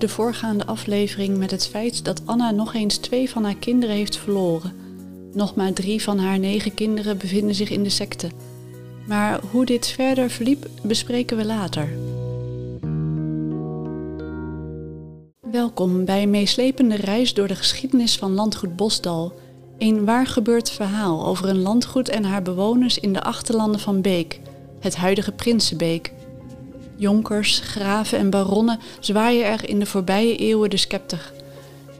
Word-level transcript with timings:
de 0.00 0.08
voorgaande 0.08 0.66
aflevering 0.66 1.38
met 1.38 1.50
het 1.50 1.66
feit 1.66 2.04
dat 2.04 2.22
Anna 2.24 2.50
nog 2.50 2.74
eens 2.74 2.96
twee 2.96 3.30
van 3.30 3.44
haar 3.44 3.56
kinderen 3.56 3.94
heeft 3.96 4.16
verloren. 4.16 4.72
Nog 5.32 5.54
maar 5.54 5.72
drie 5.72 6.02
van 6.02 6.18
haar 6.18 6.38
negen 6.38 6.74
kinderen 6.74 7.18
bevinden 7.18 7.54
zich 7.54 7.70
in 7.70 7.82
de 7.82 7.90
secte. 7.90 8.30
Maar 9.06 9.40
hoe 9.50 9.64
dit 9.64 9.86
verder 9.86 10.30
verliep, 10.30 10.66
bespreken 10.82 11.36
we 11.36 11.44
later. 11.44 11.88
Welkom 15.50 16.04
bij 16.04 16.22
een 16.22 16.30
meeslepende 16.30 16.96
reis 16.96 17.34
door 17.34 17.48
de 17.48 17.54
geschiedenis 17.54 18.16
van 18.16 18.34
landgoed 18.34 18.76
Bosdal. 18.76 19.32
Een 19.78 20.04
waar 20.04 20.26
gebeurd 20.26 20.70
verhaal 20.70 21.26
over 21.26 21.48
een 21.48 21.62
landgoed 21.62 22.08
en 22.08 22.24
haar 22.24 22.42
bewoners 22.42 22.98
in 22.98 23.12
de 23.12 23.22
achterlanden 23.22 23.80
van 23.80 24.00
Beek, 24.00 24.40
het 24.80 24.96
huidige 24.96 25.32
Prinsenbeek. 25.32 26.12
Jonkers, 27.00 27.60
graven 27.64 28.18
en 28.18 28.30
baronnen 28.30 28.78
zwaaien 28.98 29.44
er 29.44 29.68
in 29.68 29.78
de 29.78 29.86
voorbije 29.86 30.36
eeuwen 30.36 30.70
de 30.70 30.76
scepter. 30.76 31.32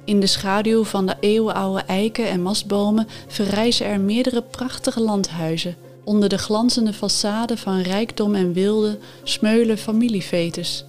In 0.04 0.20
de 0.20 0.26
schaduw 0.26 0.84
van 0.84 1.06
de 1.06 1.16
eeuwenoude 1.20 1.80
eiken 1.80 2.28
en 2.28 2.42
mastbomen 2.42 3.08
verrijzen 3.26 3.86
er 3.86 4.00
meerdere 4.00 4.42
prachtige 4.42 5.00
landhuizen. 5.00 5.76
Onder 6.04 6.28
de 6.28 6.38
glanzende 6.38 6.92
façade 6.94 7.54
van 7.54 7.80
rijkdom 7.80 8.34
en 8.34 8.52
wilde 8.52 8.98
smeulen 9.22 9.78
familievetes. 9.78 10.84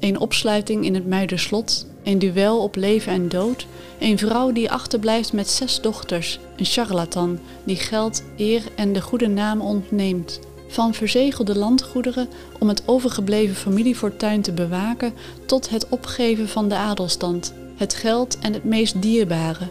Een 0.00 0.18
opsluiting 0.18 0.84
in 0.84 0.94
het 0.94 1.06
Muiderslot, 1.06 1.86
een 2.02 2.18
duel 2.18 2.62
op 2.62 2.76
leven 2.76 3.12
en 3.12 3.28
dood, 3.28 3.66
een 3.98 4.18
vrouw 4.18 4.52
die 4.52 4.70
achterblijft 4.70 5.32
met 5.32 5.48
zes 5.48 5.80
dochters, 5.80 6.38
een 6.56 6.64
charlatan 6.64 7.38
die 7.64 7.76
geld, 7.76 8.22
eer 8.36 8.62
en 8.76 8.92
de 8.92 9.00
goede 9.00 9.28
naam 9.28 9.60
ontneemt. 9.60 10.40
Van 10.68 10.94
verzegelde 10.94 11.58
landgoederen 11.58 12.28
om 12.58 12.68
het 12.68 12.82
overgebleven 12.86 13.54
familiefortuin 13.54 14.42
te 14.42 14.52
bewaken 14.52 15.12
tot 15.46 15.70
het 15.70 15.88
opgeven 15.88 16.48
van 16.48 16.68
de 16.68 16.74
adelstand, 16.74 17.54
het 17.76 17.94
geld 17.94 18.38
en 18.38 18.52
het 18.52 18.64
meest 18.64 19.02
dierbare, 19.02 19.68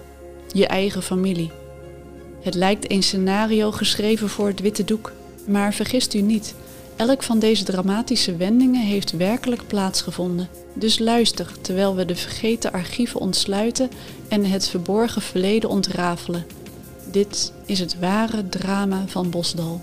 je 0.51 0.67
eigen 0.67 1.03
familie. 1.03 1.51
Het 2.41 2.55
lijkt 2.55 2.91
een 2.91 3.03
scenario 3.03 3.71
geschreven 3.71 4.29
voor 4.29 4.47
het 4.47 4.59
witte 4.59 4.83
doek, 4.83 5.11
maar 5.47 5.73
vergist 5.73 6.13
u 6.13 6.21
niet. 6.21 6.55
Elk 6.95 7.23
van 7.23 7.39
deze 7.39 7.63
dramatische 7.63 8.35
wendingen 8.35 8.81
heeft 8.81 9.17
werkelijk 9.17 9.67
plaatsgevonden. 9.67 10.47
Dus 10.73 10.99
luister 10.99 11.51
terwijl 11.61 11.95
we 11.95 12.05
de 12.05 12.15
vergeten 12.15 12.71
archieven 12.71 13.19
ontsluiten 13.19 13.89
en 14.27 14.45
het 14.45 14.67
verborgen 14.67 15.21
verleden 15.21 15.69
ontrafelen. 15.69 16.45
Dit 17.11 17.53
is 17.65 17.79
het 17.79 17.99
ware 17.99 18.49
drama 18.49 19.03
van 19.07 19.29
Bosdal. 19.29 19.81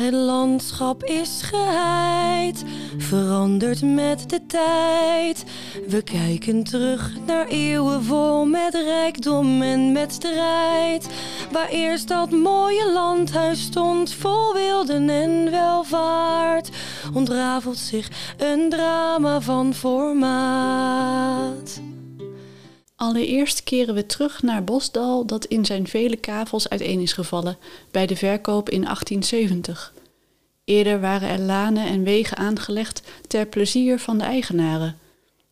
Het 0.00 0.14
landschap 0.14 1.04
is 1.04 1.42
geheid, 1.42 2.64
verandert 2.98 3.82
met 3.82 4.30
de 4.30 4.46
tijd. 4.46 5.44
We 5.88 6.02
kijken 6.02 6.64
terug 6.64 7.12
naar 7.26 7.46
eeuwen 7.46 8.04
vol 8.04 8.44
met 8.44 8.74
rijkdom 8.74 9.62
en 9.62 9.92
met 9.92 10.12
strijd. 10.12 11.08
Waar 11.52 11.68
eerst 11.68 12.08
dat 12.08 12.30
mooie 12.30 12.92
landhuis 12.92 13.62
stond, 13.62 14.14
vol 14.14 14.54
wilden 14.54 15.08
en 15.08 15.50
welvaart, 15.50 16.70
ontrafelt 17.14 17.78
zich 17.78 18.08
een 18.38 18.68
drama 18.68 19.40
van 19.40 19.74
formaat. 19.74 21.80
Allereerst 23.00 23.62
keren 23.64 23.94
we 23.94 24.06
terug 24.06 24.42
naar 24.42 24.64
Bosdal 24.64 25.26
dat 25.26 25.44
in 25.44 25.64
zijn 25.64 25.86
vele 25.86 26.16
kavels 26.16 26.68
uiteen 26.68 27.00
is 27.00 27.12
gevallen 27.12 27.56
bij 27.90 28.06
de 28.06 28.16
verkoop 28.16 28.68
in 28.68 28.82
1870. 28.82 29.92
Eerder 30.64 31.00
waren 31.00 31.28
er 31.28 31.38
lanen 31.38 31.86
en 31.86 32.02
wegen 32.02 32.36
aangelegd 32.36 33.02
ter 33.26 33.46
plezier 33.46 33.98
van 33.98 34.18
de 34.18 34.24
eigenaren. 34.24 34.98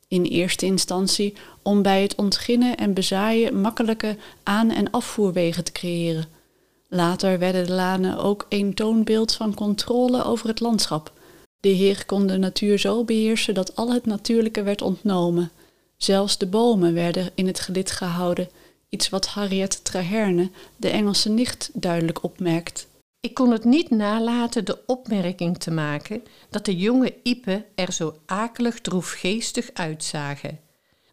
In 0.08 0.22
eerste 0.22 0.66
instantie 0.66 1.34
om 1.62 1.82
bij 1.82 2.02
het 2.02 2.14
ontginnen 2.14 2.76
en 2.76 2.94
bezaaien 2.94 3.60
makkelijke 3.60 4.16
aan- 4.42 4.70
en 4.70 4.90
afvoerwegen 4.90 5.64
te 5.64 5.72
creëren. 5.72 6.28
Later 6.88 7.38
werden 7.38 7.66
de 7.66 7.72
lanen 7.72 8.18
ook 8.18 8.46
een 8.48 8.74
toonbeeld 8.74 9.32
van 9.32 9.54
controle 9.54 10.24
over 10.24 10.48
het 10.48 10.60
landschap. 10.60 11.12
De 11.60 11.68
heer 11.68 12.06
kon 12.06 12.26
de 12.26 12.36
natuur 12.36 12.78
zo 12.78 13.04
beheersen 13.04 13.54
dat 13.54 13.76
al 13.76 13.92
het 13.92 14.06
natuurlijke 14.06 14.62
werd 14.62 14.82
ontnomen. 14.82 15.50
Zelfs 15.98 16.38
de 16.38 16.46
bomen 16.46 16.94
werden 16.94 17.30
in 17.34 17.46
het 17.46 17.60
gelid 17.60 17.90
gehouden, 17.90 18.48
iets 18.88 19.08
wat 19.08 19.26
Harriet 19.26 19.84
Traherne, 19.84 20.50
de 20.76 20.88
Engelse 20.88 21.28
nicht, 21.28 21.70
duidelijk 21.72 22.22
opmerkt. 22.22 22.86
Ik 23.20 23.34
kon 23.34 23.50
het 23.50 23.64
niet 23.64 23.90
nalaten 23.90 24.64
de 24.64 24.78
opmerking 24.86 25.58
te 25.58 25.70
maken 25.70 26.22
dat 26.50 26.64
de 26.64 26.76
jonge 26.76 27.14
iepen 27.22 27.64
er 27.74 27.92
zo 27.92 28.18
akelig 28.26 28.80
droefgeestig 28.80 29.70
uitzagen, 29.72 30.60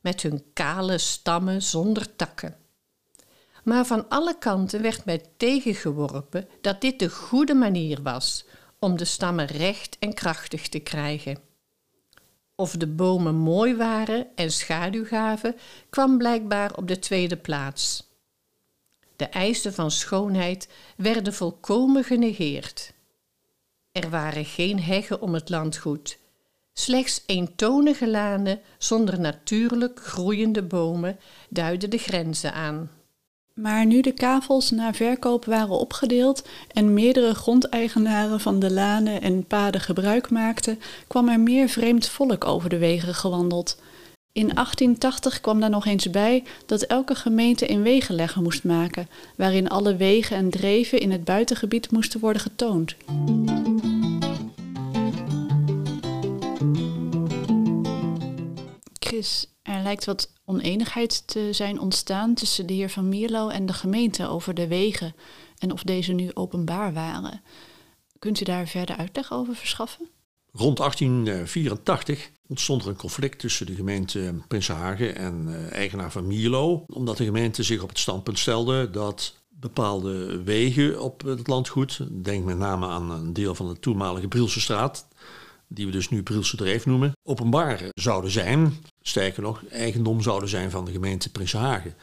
met 0.01 0.21
hun 0.21 0.43
kale 0.53 0.97
stammen 0.97 1.61
zonder 1.61 2.15
takken. 2.15 2.55
Maar 3.63 3.85
van 3.85 4.09
alle 4.09 4.37
kanten 4.37 4.81
werd 4.81 5.05
mij 5.05 5.21
tegengeworpen 5.37 6.47
dat 6.61 6.81
dit 6.81 6.99
de 6.99 7.09
goede 7.09 7.53
manier 7.53 8.01
was 8.01 8.45
om 8.79 8.97
de 8.97 9.05
stammen 9.05 9.45
recht 9.45 9.97
en 9.99 10.13
krachtig 10.13 10.69
te 10.69 10.79
krijgen. 10.79 11.37
Of 12.55 12.71
de 12.71 12.87
bomen 12.87 13.35
mooi 13.35 13.75
waren 13.75 14.27
en 14.35 14.51
schaduw 14.51 15.05
gaven, 15.05 15.55
kwam 15.89 16.17
blijkbaar 16.17 16.77
op 16.77 16.87
de 16.87 16.99
tweede 16.99 17.37
plaats. 17.37 18.09
De 19.15 19.25
eisen 19.25 19.73
van 19.73 19.91
schoonheid 19.91 20.69
werden 20.97 21.33
volkomen 21.33 22.03
genegeerd. 22.03 22.93
Er 23.91 24.09
waren 24.09 24.45
geen 24.45 24.79
heggen 24.79 25.21
om 25.21 25.33
het 25.33 25.49
landgoed, 25.49 26.17
slechts 26.73 27.23
eentonige 27.25 28.09
lanen 28.09 28.61
zonder 28.77 29.19
natuurlijk 29.19 29.99
groeiende 29.99 30.63
bomen 30.63 31.19
duiden 31.49 31.89
de 31.89 31.97
grenzen 31.97 32.53
aan. 32.53 32.91
Maar 33.61 33.85
nu 33.85 34.01
de 34.01 34.11
kavels 34.11 34.71
na 34.71 34.93
verkoop 34.93 35.45
waren 35.45 35.79
opgedeeld 35.79 36.47
en 36.71 36.93
meerdere 36.93 37.33
grondeigenaren 37.35 38.39
van 38.39 38.59
de 38.59 38.71
lanen 38.73 39.21
en 39.21 39.45
paden 39.45 39.81
gebruik 39.81 40.29
maakten, 40.29 40.79
kwam 41.07 41.29
er 41.29 41.39
meer 41.39 41.69
vreemd 41.69 42.07
volk 42.07 42.45
over 42.45 42.69
de 42.69 42.77
wegen 42.77 43.13
gewandeld. 43.13 43.81
In 44.31 44.47
1880 44.53 45.41
kwam 45.41 45.59
daar 45.59 45.69
nog 45.69 45.85
eens 45.85 46.09
bij 46.09 46.43
dat 46.65 46.81
elke 46.81 47.15
gemeente 47.15 47.71
een 47.71 47.81
wegenlegger 47.81 48.41
moest 48.41 48.63
maken, 48.63 49.09
waarin 49.35 49.69
alle 49.69 49.95
wegen 49.95 50.37
en 50.37 50.49
dreven 50.49 50.99
in 50.99 51.11
het 51.11 51.23
buitengebied 51.23 51.91
moesten 51.91 52.19
worden 52.19 52.41
getoond. 52.41 52.95
Chris, 58.99 59.54
er 59.65 59.83
lijkt 59.83 60.05
wat 60.05 60.31
oneenigheid 60.45 61.27
te 61.27 61.49
zijn 61.51 61.79
ontstaan 61.79 62.33
tussen 62.33 62.65
de 62.65 62.73
heer 62.73 62.89
Van 62.89 63.09
Mierlo 63.09 63.49
en 63.49 63.65
de 63.65 63.73
gemeente 63.73 64.27
over 64.27 64.53
de 64.53 64.67
wegen 64.67 65.15
en 65.57 65.71
of 65.71 65.83
deze 65.83 66.13
nu 66.13 66.31
openbaar 66.33 66.93
waren. 66.93 67.41
Kunt 68.19 68.41
u 68.41 68.43
daar 68.43 68.67
verder 68.67 68.95
uitleg 68.95 69.31
over 69.31 69.55
verschaffen? 69.55 70.09
Rond 70.51 70.77
1884 70.77 72.31
ontstond 72.47 72.83
er 72.83 72.89
een 72.89 72.95
conflict 72.95 73.39
tussen 73.39 73.65
de 73.65 73.75
gemeente 73.75 74.33
Prinsenhagen 74.47 75.15
en 75.15 75.45
uh, 75.47 75.71
eigenaar 75.71 76.11
van 76.11 76.27
Mierlo, 76.27 76.83
omdat 76.87 77.17
de 77.17 77.25
gemeente 77.25 77.63
zich 77.63 77.81
op 77.81 77.89
het 77.89 77.99
standpunt 77.99 78.39
stelde 78.39 78.89
dat 78.89 79.35
bepaalde 79.49 80.43
wegen 80.43 81.01
op 81.01 81.21
het 81.21 81.47
landgoed, 81.47 81.99
denk 82.23 82.45
met 82.45 82.57
name 82.57 82.87
aan 82.87 83.11
een 83.11 83.33
deel 83.33 83.55
van 83.55 83.67
de 83.67 83.79
toenmalige 83.79 84.27
Brielse 84.27 84.61
straat, 84.61 85.07
die 85.67 85.85
we 85.85 85.91
dus 85.91 86.09
nu 86.09 86.23
Brielse 86.23 86.57
Dreef 86.57 86.85
noemen, 86.85 87.11
openbaar 87.23 87.81
zouden 87.93 88.31
zijn. 88.31 88.73
Sterker 89.01 89.41
nog, 89.41 89.65
eigendom 89.65 90.21
zouden 90.21 90.49
zijn 90.49 90.71
van 90.71 90.85
de 90.85 90.91
gemeente 90.91 91.31
Prinsenhagen. 91.31 91.95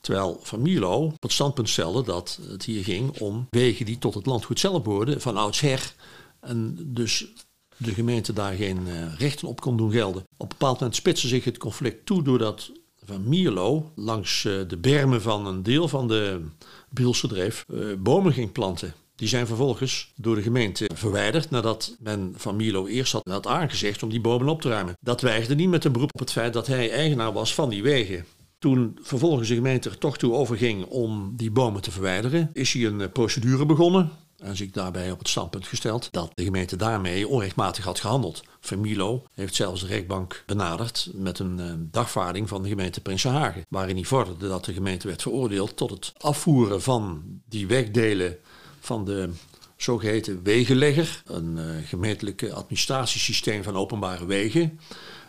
Terwijl 0.00 0.40
Van 0.42 0.62
Mierlo 0.62 1.04
op 1.04 1.22
het 1.22 1.32
standpunt 1.32 1.68
stelde 1.68 2.02
dat 2.02 2.38
het 2.48 2.64
hier 2.64 2.84
ging 2.84 3.18
om 3.18 3.46
wegen 3.50 3.86
die 3.86 3.98
tot 3.98 4.14
het 4.14 4.26
landgoed 4.26 4.60
zelf 4.60 4.82
behoorden, 4.82 5.20
van 5.20 5.36
oudsher. 5.36 5.94
En 6.40 6.76
dus 6.86 7.32
de 7.76 7.94
gemeente 7.94 8.32
daar 8.32 8.52
geen 8.52 8.86
uh, 8.86 9.18
rechten 9.18 9.48
op 9.48 9.60
kon 9.60 9.76
doen 9.76 9.92
gelden. 9.92 10.22
Op 10.22 10.52
een 10.52 10.58
bepaald 10.58 10.78
moment 10.78 10.96
spitste 10.96 11.28
zich 11.28 11.44
het 11.44 11.58
conflict 11.58 12.06
toe 12.06 12.22
doordat 12.22 12.72
Van 13.04 13.28
Mierlo 13.28 13.92
langs 13.94 14.44
uh, 14.44 14.68
de 14.68 14.76
bermen 14.76 15.22
van 15.22 15.46
een 15.46 15.62
deel 15.62 15.88
van 15.88 16.08
de 16.08 16.44
Brielse 16.88 17.28
Dreef 17.28 17.64
uh, 17.68 17.94
bomen 17.98 18.32
ging 18.32 18.52
planten. 18.52 18.94
Die 19.20 19.28
zijn 19.28 19.46
vervolgens 19.46 20.12
door 20.16 20.34
de 20.34 20.42
gemeente 20.42 20.90
verwijderd 20.94 21.50
nadat 21.50 21.96
men 21.98 22.34
van 22.36 22.56
Milo 22.56 22.86
eerst 22.86 23.12
had, 23.12 23.46
aangezegd 23.46 24.02
om 24.02 24.08
die 24.08 24.20
bomen 24.20 24.48
op 24.48 24.60
te 24.60 24.68
ruimen. 24.68 24.96
Dat 25.00 25.20
weigerde 25.20 25.54
niet 25.54 25.68
met 25.68 25.84
een 25.84 25.92
beroep 25.92 26.14
op 26.14 26.20
het 26.20 26.32
feit 26.32 26.52
dat 26.52 26.66
hij 26.66 26.90
eigenaar 26.90 27.32
was 27.32 27.54
van 27.54 27.68
die 27.68 27.82
wegen. 27.82 28.24
Toen 28.58 28.98
vervolgens 29.02 29.48
de 29.48 29.54
gemeente 29.54 29.90
er 29.90 29.98
toch 29.98 30.18
toe 30.18 30.32
overging 30.32 30.84
om 30.84 31.32
die 31.36 31.50
bomen 31.50 31.82
te 31.82 31.90
verwijderen, 31.90 32.50
is 32.52 32.72
hij 32.72 32.84
een 32.84 33.12
procedure 33.12 33.66
begonnen 33.66 34.10
en 34.38 34.56
zich 34.56 34.70
daarbij 34.70 35.10
op 35.10 35.18
het 35.18 35.28
standpunt 35.28 35.66
gesteld 35.66 36.08
dat 36.10 36.30
de 36.34 36.44
gemeente 36.44 36.76
daarmee 36.76 37.28
onrechtmatig 37.28 37.84
had 37.84 38.00
gehandeld. 38.00 38.42
Van 38.60 39.22
heeft 39.34 39.54
zelfs 39.54 39.80
de 39.80 39.86
rechtbank 39.86 40.42
benaderd 40.46 41.10
met 41.14 41.38
een 41.38 41.58
uh, 41.58 41.72
dagvaarding 41.78 42.48
van 42.48 42.62
de 42.62 42.68
gemeente 42.68 43.00
Prinsenhagen, 43.00 43.64
waarin 43.68 43.96
hij 43.96 44.04
vorderde 44.04 44.48
dat 44.48 44.64
de 44.64 44.72
gemeente 44.72 45.06
werd 45.06 45.22
veroordeeld 45.22 45.76
tot 45.76 45.90
het 45.90 46.12
afvoeren 46.16 46.82
van 46.82 47.22
die 47.48 47.66
wegdelen 47.66 48.38
van 48.80 49.04
de 49.04 49.30
zogeheten 49.76 50.42
wegenlegger, 50.42 51.22
een 51.26 51.56
uh, 51.56 51.64
gemeentelijke 51.84 52.52
administratiesysteem 52.52 53.62
van 53.62 53.76
openbare 53.76 54.26
wegen, 54.26 54.80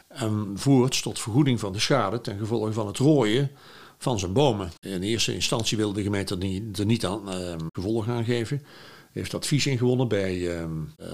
en 0.08 0.52
voert 0.56 1.02
tot 1.02 1.20
vergoeding 1.20 1.60
van 1.60 1.74
de 1.74 1.80
schade 1.80 2.22
ten 2.22 2.38
gevolge 2.38 2.74
van 2.74 2.88
het 2.88 2.98
rooien 2.98 3.52
van 3.98 4.20
zijn 4.20 4.34
bomen. 4.34 4.72
In 4.80 5.02
eerste 5.02 5.34
instantie 5.34 5.78
wilde 5.78 5.96
de 5.96 6.04
gemeente 6.04 6.38
er 6.74 6.86
niet, 6.86 7.06
aan 7.06 7.34
uh, 7.34 7.56
gevolg 7.72 8.08
aan 8.08 8.26
geven 8.26 8.62
heeft 9.12 9.34
advies 9.34 9.66
ingewonnen 9.66 10.08
bij 10.08 10.36
uh, 10.36 10.64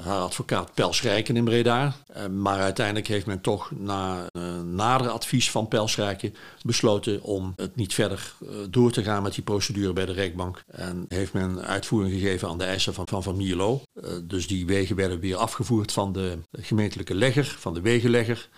haar 0.04 0.20
advocaat 0.20 0.74
Pels 0.74 1.02
Rijken 1.02 1.36
in 1.36 1.44
Breda. 1.44 1.96
Uh, 2.18 2.28
maar 2.28 2.60
uiteindelijk 2.60 3.08
heeft 3.08 3.26
men 3.26 3.42
toch 3.42 3.72
na 3.72 4.30
uh, 4.32 4.62
nader 4.62 5.10
advies 5.10 5.52
van 5.52 5.68
Pels 5.68 5.96
Rijken 5.96 6.34
besloten 6.62 7.22
om 7.22 7.54
het 7.56 7.76
niet 7.76 7.94
verder 7.94 8.34
door 8.70 8.92
te 8.92 9.04
gaan 9.04 9.24
met 9.24 9.34
die 9.34 9.44
procedure 9.44 9.94
bij 9.94 10.06
de 10.06 10.12
rechtbank. 10.12 10.64
En 10.68 11.06
heeft 11.08 11.34
men 11.34 11.62
uitvoering 11.62 12.14
gegeven 12.14 12.48
aan 12.48 12.58
de 12.58 12.64
eisen 12.64 12.94
van 12.94 13.08
Van, 13.08 13.24
van 13.24 13.38
Mierlo. 13.38 13.82
dus 14.24 14.48
die 14.48 14.66
wegen 14.66 14.96
werden 14.96 15.20
weer 15.20 15.36
afgevoerd 15.36 15.92
van 15.92 16.14
de 16.14 16.38
gemeentelijke 16.52 17.16
legger, 17.16 17.56
van 17.60 17.74
de 17.74 17.82
wegenlegger. 17.82 18.50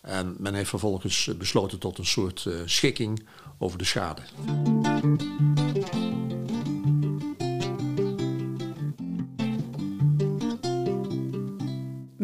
En 0.00 0.36
men 0.38 0.54
heeft 0.54 0.68
vervolgens 0.68 1.30
besloten 1.38 1.78
tot 1.78 1.98
een 1.98 2.06
soort 2.06 2.48
schikking 2.64 3.26
over 3.58 3.78
de 3.78 3.84
schade. 3.84 4.22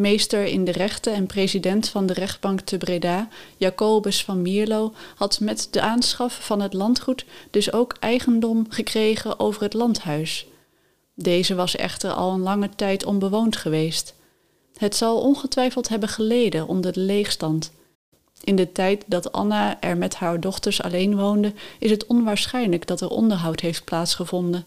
Meester 0.00 0.44
in 0.44 0.64
de 0.64 0.72
rechten 0.72 1.14
en 1.14 1.26
president 1.26 1.88
van 1.88 2.06
de 2.06 2.12
rechtbank 2.12 2.60
te 2.60 2.78
Breda, 2.78 3.28
Jacobus 3.56 4.24
van 4.24 4.42
Mierlo, 4.42 4.92
had 5.16 5.40
met 5.40 5.68
de 5.70 5.80
aanschaf 5.80 6.44
van 6.46 6.60
het 6.60 6.72
landgoed 6.72 7.24
dus 7.50 7.72
ook 7.72 7.96
eigendom 7.98 8.66
gekregen 8.68 9.40
over 9.40 9.62
het 9.62 9.74
landhuis. 9.74 10.46
Deze 11.14 11.54
was 11.54 11.76
echter 11.76 12.10
al 12.10 12.32
een 12.32 12.40
lange 12.40 12.68
tijd 12.76 13.04
onbewoond 13.04 13.56
geweest. 13.56 14.14
Het 14.76 14.96
zal 14.96 15.20
ongetwijfeld 15.20 15.88
hebben 15.88 16.08
geleden 16.08 16.66
onder 16.66 16.92
de 16.92 17.00
leegstand. 17.00 17.72
In 18.44 18.56
de 18.56 18.72
tijd 18.72 19.04
dat 19.06 19.32
Anna 19.32 19.80
er 19.80 19.96
met 19.96 20.14
haar 20.14 20.40
dochters 20.40 20.82
alleen 20.82 21.16
woonde, 21.16 21.52
is 21.78 21.90
het 21.90 22.06
onwaarschijnlijk 22.06 22.86
dat 22.86 23.00
er 23.00 23.08
onderhoud 23.08 23.60
heeft 23.60 23.84
plaatsgevonden. 23.84 24.64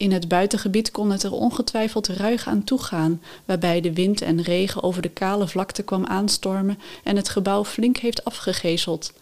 In 0.00 0.12
het 0.12 0.28
buitengebied 0.28 0.90
kon 0.90 1.10
het 1.10 1.22
er 1.22 1.32
ongetwijfeld 1.32 2.06
ruig 2.06 2.46
aan 2.46 2.64
toegaan, 2.64 3.22
waarbij 3.44 3.80
de 3.80 3.94
wind 3.94 4.20
en 4.20 4.42
regen 4.42 4.82
over 4.82 5.02
de 5.02 5.08
kale 5.08 5.48
vlakte 5.48 5.82
kwam 5.82 6.06
aanstormen 6.06 6.78
en 7.04 7.16
het 7.16 7.28
gebouw 7.28 7.64
flink 7.64 7.96
heeft 7.96 8.24
afgegezeld. 8.24 9.12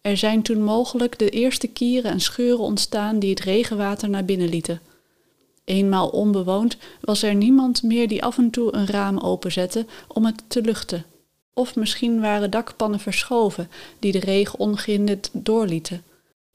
Er 0.00 0.16
zijn 0.16 0.42
toen 0.42 0.62
mogelijk 0.62 1.18
de 1.18 1.28
eerste 1.28 1.66
kieren 1.66 2.10
en 2.10 2.20
scheuren 2.20 2.64
ontstaan 2.64 3.18
die 3.18 3.30
het 3.30 3.40
regenwater 3.40 4.08
naar 4.08 4.24
binnen 4.24 4.48
lieten. 4.48 4.80
Eenmaal 5.64 6.08
onbewoond 6.08 6.76
was 7.00 7.22
er 7.22 7.34
niemand 7.34 7.82
meer 7.82 8.08
die 8.08 8.24
af 8.24 8.38
en 8.38 8.50
toe 8.50 8.74
een 8.74 8.86
raam 8.86 9.18
openzette 9.18 9.86
om 10.08 10.24
het 10.24 10.42
te 10.46 10.60
luchten. 10.60 11.04
Of 11.54 11.76
misschien 11.76 12.20
waren 12.20 12.50
dakpannen 12.50 13.00
verschoven 13.00 13.70
die 13.98 14.12
de 14.12 14.20
regen 14.20 14.58
ongehinderd 14.58 15.30
doorlieten. 15.32 16.02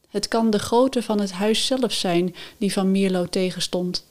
Het 0.09 0.27
kan 0.27 0.49
de 0.49 0.59
grootte 0.59 1.03
van 1.03 1.19
het 1.19 1.31
huis 1.31 1.65
zelf 1.65 1.93
zijn 1.93 2.35
die 2.57 2.73
van 2.73 2.91
Mierlo 2.91 3.25
tegenstond. 3.25 4.07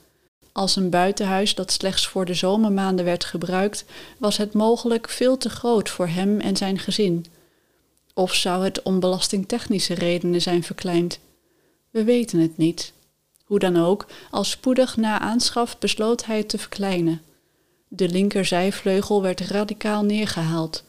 Als 0.51 0.75
een 0.75 0.89
buitenhuis 0.89 1.55
dat 1.55 1.71
slechts 1.71 2.07
voor 2.07 2.25
de 2.25 2.33
zomermaanden 2.33 3.05
werd 3.05 3.25
gebruikt, 3.25 3.85
was 4.17 4.37
het 4.37 4.53
mogelijk 4.53 5.09
veel 5.09 5.37
te 5.37 5.49
groot 5.49 5.89
voor 5.89 6.07
hem 6.07 6.39
en 6.39 6.57
zijn 6.57 6.79
gezin. 6.79 7.25
Of 8.13 8.33
zou 8.33 8.63
het 8.63 8.81
om 8.83 8.99
belastingtechnische 8.99 9.93
redenen 9.93 10.41
zijn 10.41 10.63
verkleind? 10.63 11.19
We 11.89 12.03
weten 12.03 12.39
het 12.39 12.57
niet. 12.57 12.93
Hoe 13.45 13.59
dan 13.59 13.77
ook, 13.77 14.05
al 14.31 14.43
spoedig 14.43 14.97
na 14.97 15.19
aanschaf 15.19 15.79
besloot 15.79 16.25
hij 16.25 16.37
het 16.37 16.49
te 16.49 16.57
verkleinen. 16.57 17.21
De 17.87 18.09
linkerzijvleugel 18.09 19.21
werd 19.21 19.39
radicaal 19.39 20.03
neergehaald. 20.03 20.83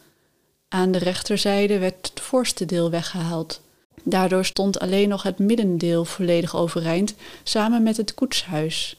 Aan 0.68 0.92
de 0.92 0.98
rechterzijde 0.98 1.78
werd 1.78 2.10
het 2.10 2.20
voorste 2.20 2.64
deel 2.64 2.90
weggehaald. 2.90 3.60
Daardoor 4.04 4.44
stond 4.44 4.78
alleen 4.78 5.08
nog 5.08 5.22
het 5.22 5.38
middendeel 5.38 6.04
volledig 6.04 6.56
overeind, 6.56 7.14
samen 7.42 7.82
met 7.82 7.96
het 7.96 8.14
koetshuis. 8.14 8.96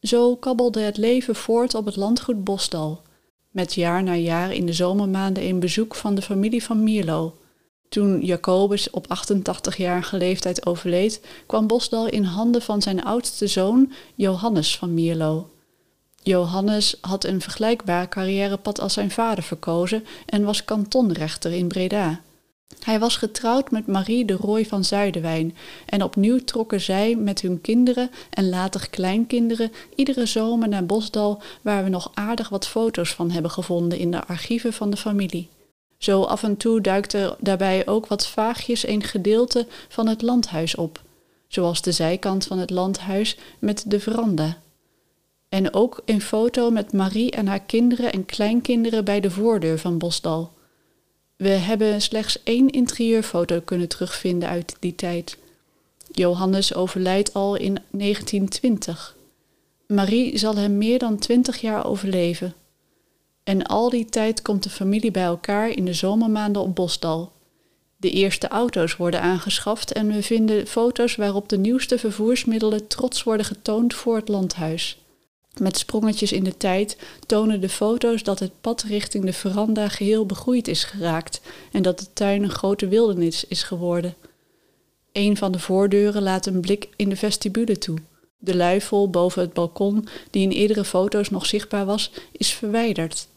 Zo 0.00 0.36
kabbelde 0.36 0.80
het 0.80 0.96
leven 0.96 1.34
voort 1.34 1.74
op 1.74 1.84
het 1.84 1.96
landgoed 1.96 2.44
Bosdal, 2.44 3.02
met 3.50 3.74
jaar 3.74 4.02
na 4.02 4.14
jaar 4.14 4.54
in 4.54 4.66
de 4.66 4.72
zomermaanden 4.72 5.44
een 5.44 5.60
bezoek 5.60 5.94
van 5.94 6.14
de 6.14 6.22
familie 6.22 6.62
van 6.64 6.82
Mierlo. 6.82 7.36
Toen 7.88 8.20
Jacobus 8.20 8.90
op 8.90 9.06
88-jarige 9.06 10.16
leeftijd 10.16 10.66
overleed, 10.66 11.20
kwam 11.46 11.66
Bosdal 11.66 12.06
in 12.06 12.22
handen 12.22 12.62
van 12.62 12.82
zijn 12.82 13.04
oudste 13.04 13.46
zoon 13.46 13.92
Johannes 14.14 14.76
van 14.76 14.94
Mierlo. 14.94 15.50
Johannes 16.22 16.96
had 17.00 17.24
een 17.24 17.40
vergelijkbaar 17.40 18.08
carrièrepad 18.08 18.80
als 18.80 18.92
zijn 18.92 19.10
vader 19.10 19.44
verkozen 19.44 20.04
en 20.26 20.44
was 20.44 20.64
kantonrechter 20.64 21.52
in 21.52 21.68
Breda. 21.68 22.20
Hij 22.86 22.98
was 22.98 23.16
getrouwd 23.16 23.70
met 23.70 23.86
Marie 23.86 24.24
de 24.24 24.32
Roy 24.32 24.66
van 24.66 24.84
Zuiderwijn 24.84 25.56
en 25.86 26.02
opnieuw 26.02 26.38
trokken 26.38 26.80
zij 26.80 27.16
met 27.16 27.40
hun 27.40 27.60
kinderen 27.60 28.10
en 28.30 28.48
later 28.48 28.90
kleinkinderen 28.90 29.72
iedere 29.94 30.26
zomer 30.26 30.68
naar 30.68 30.86
Bosdal, 30.86 31.42
waar 31.62 31.84
we 31.84 31.90
nog 31.90 32.10
aardig 32.14 32.48
wat 32.48 32.66
foto's 32.66 33.14
van 33.14 33.30
hebben 33.30 33.50
gevonden 33.50 33.98
in 33.98 34.10
de 34.10 34.24
archieven 34.24 34.72
van 34.72 34.90
de 34.90 34.96
familie. 34.96 35.48
Zo 35.98 36.22
af 36.22 36.42
en 36.42 36.56
toe 36.56 36.80
duikt 36.80 37.12
er 37.12 37.36
daarbij 37.40 37.86
ook 37.86 38.06
wat 38.06 38.26
vaagjes 38.26 38.86
een 38.86 39.02
gedeelte 39.02 39.66
van 39.88 40.06
het 40.08 40.22
landhuis 40.22 40.74
op, 40.74 41.02
zoals 41.48 41.82
de 41.82 41.92
zijkant 41.92 42.46
van 42.46 42.58
het 42.58 42.70
landhuis 42.70 43.36
met 43.58 43.84
de 43.86 44.00
veranda. 44.00 44.58
En 45.48 45.74
ook 45.74 46.02
een 46.04 46.20
foto 46.20 46.70
met 46.70 46.92
Marie 46.92 47.30
en 47.30 47.46
haar 47.46 47.62
kinderen 47.62 48.12
en 48.12 48.24
kleinkinderen 48.24 49.04
bij 49.04 49.20
de 49.20 49.30
voordeur 49.30 49.78
van 49.78 49.98
Bosdal. 49.98 50.54
We 51.36 51.48
hebben 51.48 52.02
slechts 52.02 52.42
één 52.42 52.70
interieurfoto 52.70 53.60
kunnen 53.60 53.88
terugvinden 53.88 54.48
uit 54.48 54.76
die 54.80 54.94
tijd. 54.94 55.38
Johannes 56.12 56.74
overlijdt 56.74 57.34
al 57.34 57.56
in 57.56 57.78
1920. 57.90 59.16
Marie 59.86 60.38
zal 60.38 60.56
hem 60.56 60.78
meer 60.78 60.98
dan 60.98 61.18
twintig 61.18 61.60
jaar 61.60 61.86
overleven. 61.86 62.54
En 63.44 63.66
al 63.66 63.90
die 63.90 64.04
tijd 64.04 64.42
komt 64.42 64.62
de 64.62 64.70
familie 64.70 65.10
bij 65.10 65.24
elkaar 65.24 65.68
in 65.68 65.84
de 65.84 65.92
zomermaanden 65.92 66.62
op 66.62 66.74
Bosdal. 66.74 67.32
De 67.96 68.10
eerste 68.10 68.48
auto's 68.48 68.96
worden 68.96 69.20
aangeschaft 69.20 69.92
en 69.92 70.06
we 70.12 70.22
vinden 70.22 70.66
foto's 70.66 71.16
waarop 71.16 71.48
de 71.48 71.58
nieuwste 71.58 71.98
vervoersmiddelen 71.98 72.86
trots 72.86 73.22
worden 73.22 73.46
getoond 73.46 73.94
voor 73.94 74.16
het 74.16 74.28
landhuis. 74.28 74.98
Met 75.60 75.78
sprongetjes 75.78 76.32
in 76.32 76.44
de 76.44 76.56
tijd 76.56 76.96
tonen 77.26 77.60
de 77.60 77.68
foto's 77.68 78.22
dat 78.22 78.38
het 78.38 78.60
pad 78.60 78.82
richting 78.82 79.24
de 79.24 79.32
veranda 79.32 79.88
geheel 79.88 80.26
begroeid 80.26 80.68
is 80.68 80.84
geraakt 80.84 81.40
en 81.72 81.82
dat 81.82 81.98
de 81.98 82.06
tuin 82.12 82.42
een 82.42 82.50
grote 82.50 82.88
wildernis 82.88 83.44
is 83.44 83.62
geworden. 83.62 84.14
Een 85.12 85.36
van 85.36 85.52
de 85.52 85.58
voordeuren 85.58 86.22
laat 86.22 86.46
een 86.46 86.60
blik 86.60 86.88
in 86.96 87.08
de 87.08 87.16
vestibule 87.16 87.78
toe. 87.78 87.98
De 88.38 88.56
luifel 88.56 89.10
boven 89.10 89.42
het 89.42 89.52
balkon, 89.52 90.08
die 90.30 90.42
in 90.42 90.50
eerdere 90.50 90.84
foto's 90.84 91.30
nog 91.30 91.46
zichtbaar 91.46 91.84
was, 91.84 92.10
is 92.32 92.52
verwijderd. 92.52 93.28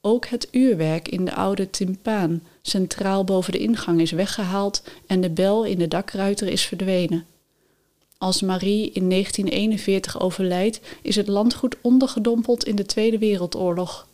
Ook 0.00 0.26
het 0.26 0.48
uurwerk 0.50 1.08
in 1.08 1.24
de 1.24 1.34
oude 1.34 1.70
timpaan, 1.70 2.42
centraal 2.62 3.24
boven 3.24 3.52
de 3.52 3.58
ingang, 3.58 4.00
is 4.00 4.10
weggehaald 4.10 4.82
en 5.06 5.20
de 5.20 5.30
bel 5.30 5.64
in 5.64 5.78
de 5.78 5.88
dakruiter 5.88 6.48
is 6.48 6.62
verdwenen. 6.62 7.26
Als 8.22 8.42
Marie 8.42 8.90
in 8.92 9.10
1941 9.10 10.20
overlijdt, 10.20 10.80
is 11.02 11.16
het 11.16 11.28
landgoed 11.28 11.76
ondergedompeld 11.80 12.64
in 12.64 12.76
de 12.76 12.86
Tweede 12.86 13.18
Wereldoorlog. 13.18 14.06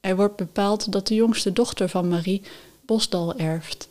Er 0.00 0.16
wordt 0.16 0.36
bepaald 0.36 0.92
dat 0.92 1.06
de 1.06 1.14
jongste 1.14 1.52
dochter 1.52 1.88
van 1.88 2.08
Marie 2.08 2.42
Bosdal 2.86 3.34
erft. 3.36 3.88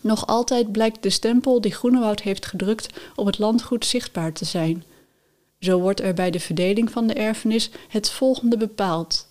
Nog 0.00 0.26
altijd 0.26 0.72
blijkt 0.72 1.02
de 1.02 1.10
stempel 1.10 1.60
die 1.60 1.72
Groenewoud 1.72 2.20
heeft 2.20 2.46
gedrukt 2.46 2.88
op 3.14 3.26
het 3.26 3.38
landgoed 3.38 3.84
zichtbaar 3.84 4.32
te 4.32 4.44
zijn. 4.44 4.84
Zo 5.60 5.80
wordt 5.80 6.00
er 6.00 6.14
bij 6.14 6.30
de 6.30 6.40
verdeling 6.40 6.90
van 6.90 7.06
de 7.06 7.14
erfenis 7.14 7.70
het 7.88 8.10
volgende 8.10 8.56
bepaald. 8.56 9.26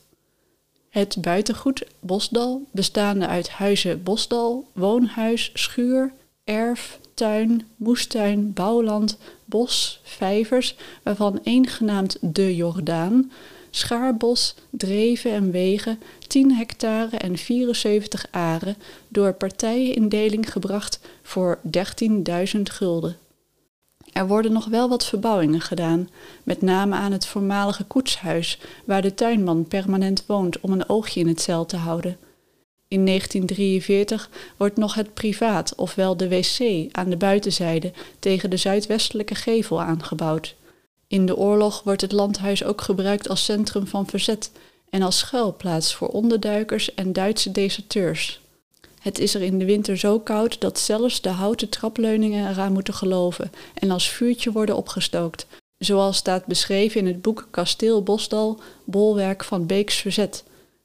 Het 0.90 1.18
buitengoed 1.22 1.86
Bosdal, 2.00 2.66
bestaande 2.72 3.28
uit 3.28 3.50
huizen 3.50 4.04
Bosdal, 4.04 4.68
woonhuis, 4.74 5.52
schuur, 5.54 6.14
erf, 6.44 7.00
tuin, 7.14 7.68
moestuin, 7.76 8.54
bouwland, 8.54 9.18
bos, 9.46 10.00
vijvers, 10.04 10.76
waarvan 11.04 11.40
één 11.44 11.68
genaamd 11.68 12.18
de 12.22 12.56
Jordaan, 12.56 13.32
schaarbos, 13.70 14.56
dreven 14.70 15.32
en 15.32 15.52
wegen, 15.52 16.00
10 16.28 16.56
hectare 16.56 17.18
en 17.18 17.38
74 17.38 18.26
aren, 18.32 18.78
door 19.08 19.34
partijen 19.34 19.96
in 19.96 20.10
deling 20.10 20.52
gebracht 20.52 21.00
voor 21.22 21.60
13.000 22.56 22.62
gulden. 22.62 23.18
Er 24.14 24.28
worden 24.28 24.52
nog 24.52 24.66
wel 24.66 24.90
wat 24.90 25.06
verbouwingen 25.06 25.62
gedaan, 25.62 26.10
met 26.44 26.62
name 26.62 26.96
aan 26.96 27.12
het 27.12 27.26
voormalige 27.26 27.84
koetshuis, 27.84 28.60
waar 28.86 29.02
de 29.02 29.14
tuinman 29.14 29.68
permanent 29.68 30.24
woont 30.26 30.60
om 30.60 30.72
een 30.72 30.90
oogje 30.90 31.20
in 31.20 31.28
het 31.28 31.42
cel 31.42 31.66
te 31.66 31.78
houden. 31.78 32.18
In 32.94 33.06
1943 33.06 34.30
wordt 34.58 34.78
nog 34.78 34.94
het 34.94 35.14
privaat, 35.14 35.76
ofwel 35.76 36.18
de 36.18 36.30
wc, 36.30 36.88
aan 36.92 37.10
de 37.10 37.18
buitenzijde 37.18 37.92
tegen 38.20 38.50
de 38.50 38.58
zuidwestelijke 38.58 39.36
gevel 39.36 39.82
aangebouwd. 39.82 40.56
In 41.08 41.26
de 41.26 41.38
oorlog 41.38 41.84
wordt 41.84 42.02
het 42.02 42.12
landhuis 42.12 42.64
ook 42.64 42.82
gebruikt 42.82 43.30
als 43.30 43.46
centrum 43.46 43.88
van 43.88 44.08
verzet 44.08 44.52
en 44.90 45.02
als 45.02 45.18
schuilplaats 45.18 45.96
voor 45.96 46.08
onderduikers 46.08 46.94
en 46.94 47.14
Duitse 47.14 47.52
deserteurs. 47.52 48.42
Het 49.00 49.20
is 49.20 49.36
er 49.36 49.42
in 49.42 49.60
de 49.60 49.66
winter 49.66 49.98
zo 49.98 50.20
koud 50.20 50.62
dat 50.62 50.80
zelfs 50.80 51.22
de 51.22 51.30
houten 51.30 51.70
trapleuningen 51.70 52.50
eraan 52.50 52.74
moeten 52.74 52.94
geloven 52.94 53.52
en 53.74 53.92
als 53.92 54.10
vuurtje 54.10 54.52
worden 54.52 54.76
opgestookt, 54.76 55.46
zoals 55.78 56.18
staat 56.18 56.46
beschreven 56.46 57.00
in 57.00 57.08
het 57.08 57.22
boek 57.22 57.48
Kasteel 57.52 58.04
Bosdal, 58.04 58.60
bolwerk 58.84 59.44
van 59.44 59.66
Beeks 59.66 59.96
Verzet, 59.96 60.44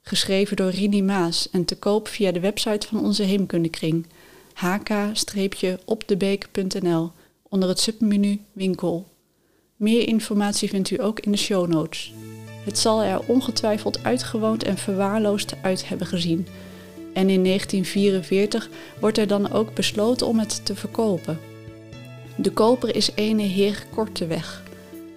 geschreven 0.08 0.56
door 0.56 0.70
Rini 0.70 1.02
Maas 1.02 1.50
en 1.50 1.64
te 1.64 1.76
koop 1.76 2.08
via 2.08 2.32
de 2.32 2.40
website 2.40 2.86
van 2.86 3.04
onze 3.04 3.22
heemkundekring 3.22 4.06
hk-opdebeek.nl 4.54 7.10
onder 7.48 7.68
het 7.68 7.80
submenu 7.80 8.40
winkel. 8.52 9.06
Meer 9.76 10.08
informatie 10.08 10.68
vindt 10.68 10.90
u 10.90 11.02
ook 11.02 11.20
in 11.20 11.32
de 11.32 11.38
show 11.38 11.68
notes. 11.68 12.12
Het 12.64 12.78
zal 12.78 13.02
er 13.02 13.20
ongetwijfeld 13.26 14.04
uitgewoond 14.04 14.64
en 14.64 14.78
verwaarloosd 14.78 15.54
uit 15.62 15.88
hebben 15.88 16.06
gezien. 16.06 16.46
En 17.12 17.30
in 17.30 17.44
1944 17.44 18.68
wordt 19.00 19.18
er 19.18 19.26
dan 19.26 19.52
ook 19.52 19.74
besloten 19.74 20.26
om 20.26 20.38
het 20.38 20.64
te 20.64 20.74
verkopen. 20.74 21.38
De 22.36 22.50
koper 22.50 22.96
is 22.96 23.10
ene 23.14 23.42
heer 23.42 23.84
Korteweg. 23.94 24.62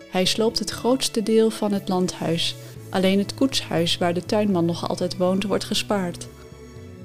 Hij 0.09 0.25
sloopt 0.25 0.59
het 0.59 0.69
grootste 0.69 1.23
deel 1.23 1.49
van 1.49 1.73
het 1.73 1.89
landhuis. 1.89 2.55
Alleen 2.91 3.19
het 3.19 3.33
koetshuis 3.33 3.97
waar 3.97 4.13
de 4.13 4.25
tuinman 4.25 4.65
nog 4.65 4.89
altijd 4.89 5.17
woont 5.17 5.43
wordt 5.43 5.63
gespaard. 5.63 6.27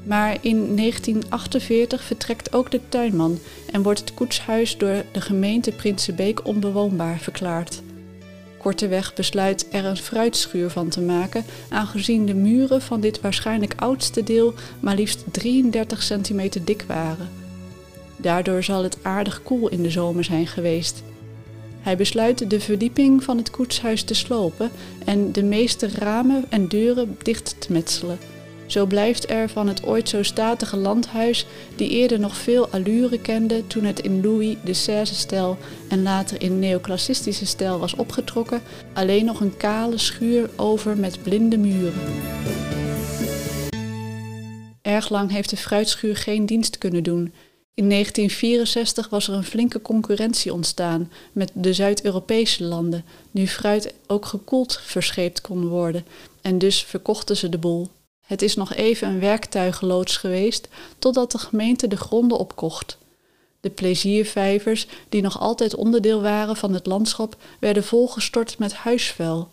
Maar 0.03 0.37
in 0.41 0.77
1948 0.77 2.03
vertrekt 2.03 2.55
ook 2.55 2.71
de 2.71 2.81
tuinman 2.89 3.39
en 3.73 3.83
wordt 3.83 4.01
het 4.01 4.15
koetshuis 4.15 4.79
door 4.79 5.05
de 5.13 5.21
gemeente 5.21 5.73
Prinsenbeek 5.73 6.47
onbewoonbaar 6.47 7.19
verklaard. 7.19 7.83
Korteweg 8.59 9.15
besluit 9.15 9.67
er 9.71 9.85
een 9.85 9.97
fruitschuur 9.97 10.71
van 10.71 10.89
te 10.89 11.01
maken, 11.01 11.45
aangezien 11.69 12.27
de 12.27 12.35
muren 12.35 12.83
van 12.83 13.01
dit 13.01 13.21
waarschijnlijk 13.21 13.75
oudste 13.77 14.23
deel 14.23 14.55
maar 14.81 14.95
liefst 14.95 15.25
33 15.31 16.03
centimeter 16.03 16.65
dik 16.65 16.85
waren. 16.87 17.29
Daardoor 18.17 18.63
zal 18.63 18.83
het 18.83 18.99
aardig 19.03 19.43
koel 19.43 19.69
in 19.69 19.83
de 19.83 19.91
zomer 19.91 20.25
zijn 20.25 20.47
geweest. 20.47 21.03
Hij 21.87 21.97
besluit 21.97 22.51
de 22.51 22.61
verdieping 22.61 23.25
van 23.25 23.37
het 23.37 23.51
koetshuis 23.51 24.03
te 24.03 24.15
slopen 24.15 24.71
en 25.05 25.33
de 25.33 25.43
meeste 25.43 25.89
ramen 25.89 26.45
en 26.49 26.69
deuren 26.69 27.17
dicht 27.23 27.61
te 27.61 27.73
metselen. 27.73 28.19
Zo 28.67 28.87
blijft 28.87 29.31
er 29.31 29.49
van 29.49 29.69
het 29.69 29.85
ooit 29.85 30.09
zo 30.09 30.23
statige 30.23 30.77
landhuis, 30.77 31.47
die 31.77 31.89
eerder 31.89 32.21
nog 32.21 32.37
veel 32.37 32.69
allure 32.69 33.21
kende 33.21 33.67
toen 33.67 33.85
het 33.85 34.01
in 34.01 34.23
Louis 34.23 34.57
XVI-stijl 34.65 35.59
en 35.89 36.03
later 36.03 36.43
in 36.43 36.59
neoclassistische 36.59 37.47
stijl 37.47 37.79
was 37.79 37.95
opgetrokken, 37.95 38.63
alleen 38.93 39.25
nog 39.25 39.41
een 39.41 39.57
kale 39.57 39.99
schuur 39.99 40.51
over 40.57 40.97
met 40.97 41.23
blinde 41.23 41.59
muren. 41.59 42.03
Erg 44.83 45.09
lang 45.09 45.31
heeft 45.31 45.51
de 45.51 45.57
fruitschuur 45.57 46.17
geen 46.17 46.47
dienst 46.47 46.79
kunnen 46.79 47.03
doen. 47.03 47.33
In 47.77 47.89
1964 47.89 49.09
was 49.09 49.29
er 49.29 49.35
een 49.35 49.45
flinke 49.45 49.83
concurrentie 49.83 50.53
ontstaan 50.53 51.13
met 51.33 51.51
de 51.55 51.73
Zuid-Europese 51.73 52.65
landen, 52.65 53.05
nu 53.31 53.47
fruit 53.47 53.95
ook 54.07 54.27
gekoeld 54.27 54.81
verscheept 54.83 55.41
kon 55.41 55.69
worden, 55.69 56.07
en 56.41 56.59
dus 56.59 56.83
verkochten 56.83 57.37
ze 57.37 57.49
de 57.49 57.59
boel. 57.59 57.89
Het 58.27 58.43
is 58.43 58.55
nog 58.55 58.75
even 58.75 59.09
een 59.09 59.21
werktuigenloods 59.21 60.17
geweest 60.17 60.69
totdat 60.99 61.33
de 61.33 61.39
gemeente 61.39 61.89
de 61.89 61.97
gronden 61.97 62.39
opkocht. 62.39 62.99
De 63.61 63.71
pleziervijvers, 63.71 64.87
die 65.09 65.23
nog 65.23 65.41
altijd 65.41 65.75
onderdeel 65.75 66.23
waren 66.23 66.57
van 66.57 66.75
het 66.75 66.87
landschap, 66.87 67.37
werden 67.61 67.85
volgestort 67.85 68.59
met 68.59 68.73
huisvuil. 68.73 69.49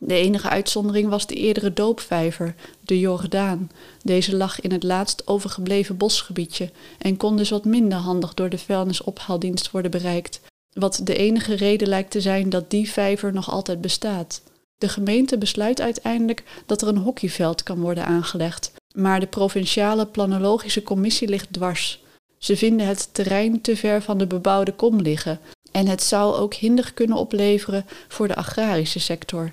De 0.00 0.14
enige 0.14 0.48
uitzondering 0.48 1.08
was 1.08 1.26
de 1.26 1.34
eerdere 1.34 1.72
doopvijver, 1.72 2.54
de 2.80 2.98
Jordaan. 2.98 3.70
Deze 4.02 4.36
lag 4.36 4.60
in 4.60 4.72
het 4.72 4.82
laatst 4.82 5.26
overgebleven 5.26 5.96
bosgebiedje 5.96 6.70
en 6.98 7.16
kon 7.16 7.36
dus 7.36 7.50
wat 7.50 7.64
minder 7.64 7.98
handig 7.98 8.34
door 8.34 8.48
de 8.48 8.58
vuilnisophaaldienst 8.58 9.70
worden 9.70 9.90
bereikt, 9.90 10.40
wat 10.72 11.00
de 11.02 11.16
enige 11.16 11.54
reden 11.54 11.88
lijkt 11.88 12.10
te 12.10 12.20
zijn 12.20 12.50
dat 12.50 12.70
die 12.70 12.90
vijver 12.90 13.32
nog 13.32 13.50
altijd 13.50 13.80
bestaat. 13.80 14.42
De 14.76 14.88
gemeente 14.88 15.38
besluit 15.38 15.80
uiteindelijk 15.80 16.44
dat 16.66 16.82
er 16.82 16.88
een 16.88 16.96
hockeyveld 16.96 17.62
kan 17.62 17.80
worden 17.80 18.06
aangelegd, 18.06 18.72
maar 18.94 19.20
de 19.20 19.26
provinciale 19.26 20.06
planologische 20.06 20.82
commissie 20.82 21.28
ligt 21.28 21.52
dwars. 21.52 22.02
Ze 22.38 22.56
vinden 22.56 22.86
het 22.86 23.08
terrein 23.12 23.60
te 23.60 23.76
ver 23.76 24.02
van 24.02 24.18
de 24.18 24.26
bebouwde 24.26 24.72
kom 24.72 25.00
liggen 25.00 25.40
en 25.72 25.86
het 25.86 26.02
zou 26.02 26.34
ook 26.34 26.54
hinder 26.54 26.92
kunnen 26.94 27.16
opleveren 27.16 27.86
voor 28.08 28.28
de 28.28 28.36
agrarische 28.36 29.00
sector. 29.00 29.52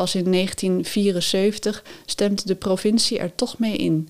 Pas 0.00 0.14
in 0.14 0.32
1974 0.32 1.84
stemt 2.06 2.46
de 2.46 2.54
provincie 2.54 3.18
er 3.18 3.34
toch 3.34 3.58
mee 3.58 3.76
in. 3.76 4.08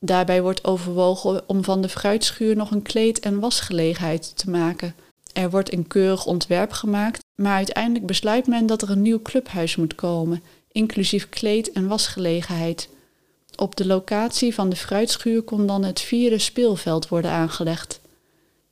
Daarbij 0.00 0.42
wordt 0.42 0.64
overwogen 0.64 1.42
om 1.46 1.64
van 1.64 1.80
de 1.80 1.88
fruitschuur 1.88 2.56
nog 2.56 2.70
een 2.70 2.82
kleed- 2.82 3.20
en 3.20 3.40
wasgelegenheid 3.40 4.36
te 4.36 4.50
maken. 4.50 4.94
Er 5.32 5.50
wordt 5.50 5.72
een 5.72 5.86
keurig 5.86 6.26
ontwerp 6.26 6.72
gemaakt, 6.72 7.24
maar 7.34 7.56
uiteindelijk 7.56 8.06
besluit 8.06 8.46
men 8.46 8.66
dat 8.66 8.82
er 8.82 8.90
een 8.90 9.02
nieuw 9.02 9.22
clubhuis 9.22 9.76
moet 9.76 9.94
komen, 9.94 10.42
inclusief 10.72 11.28
kleed- 11.28 11.72
en 11.72 11.88
wasgelegenheid. 11.88 12.88
Op 13.56 13.76
de 13.76 13.86
locatie 13.86 14.54
van 14.54 14.68
de 14.68 14.76
fruitschuur 14.76 15.42
kon 15.42 15.66
dan 15.66 15.84
het 15.84 16.00
vierde 16.00 16.38
speelveld 16.38 17.08
worden 17.08 17.30
aangelegd. 17.30 18.00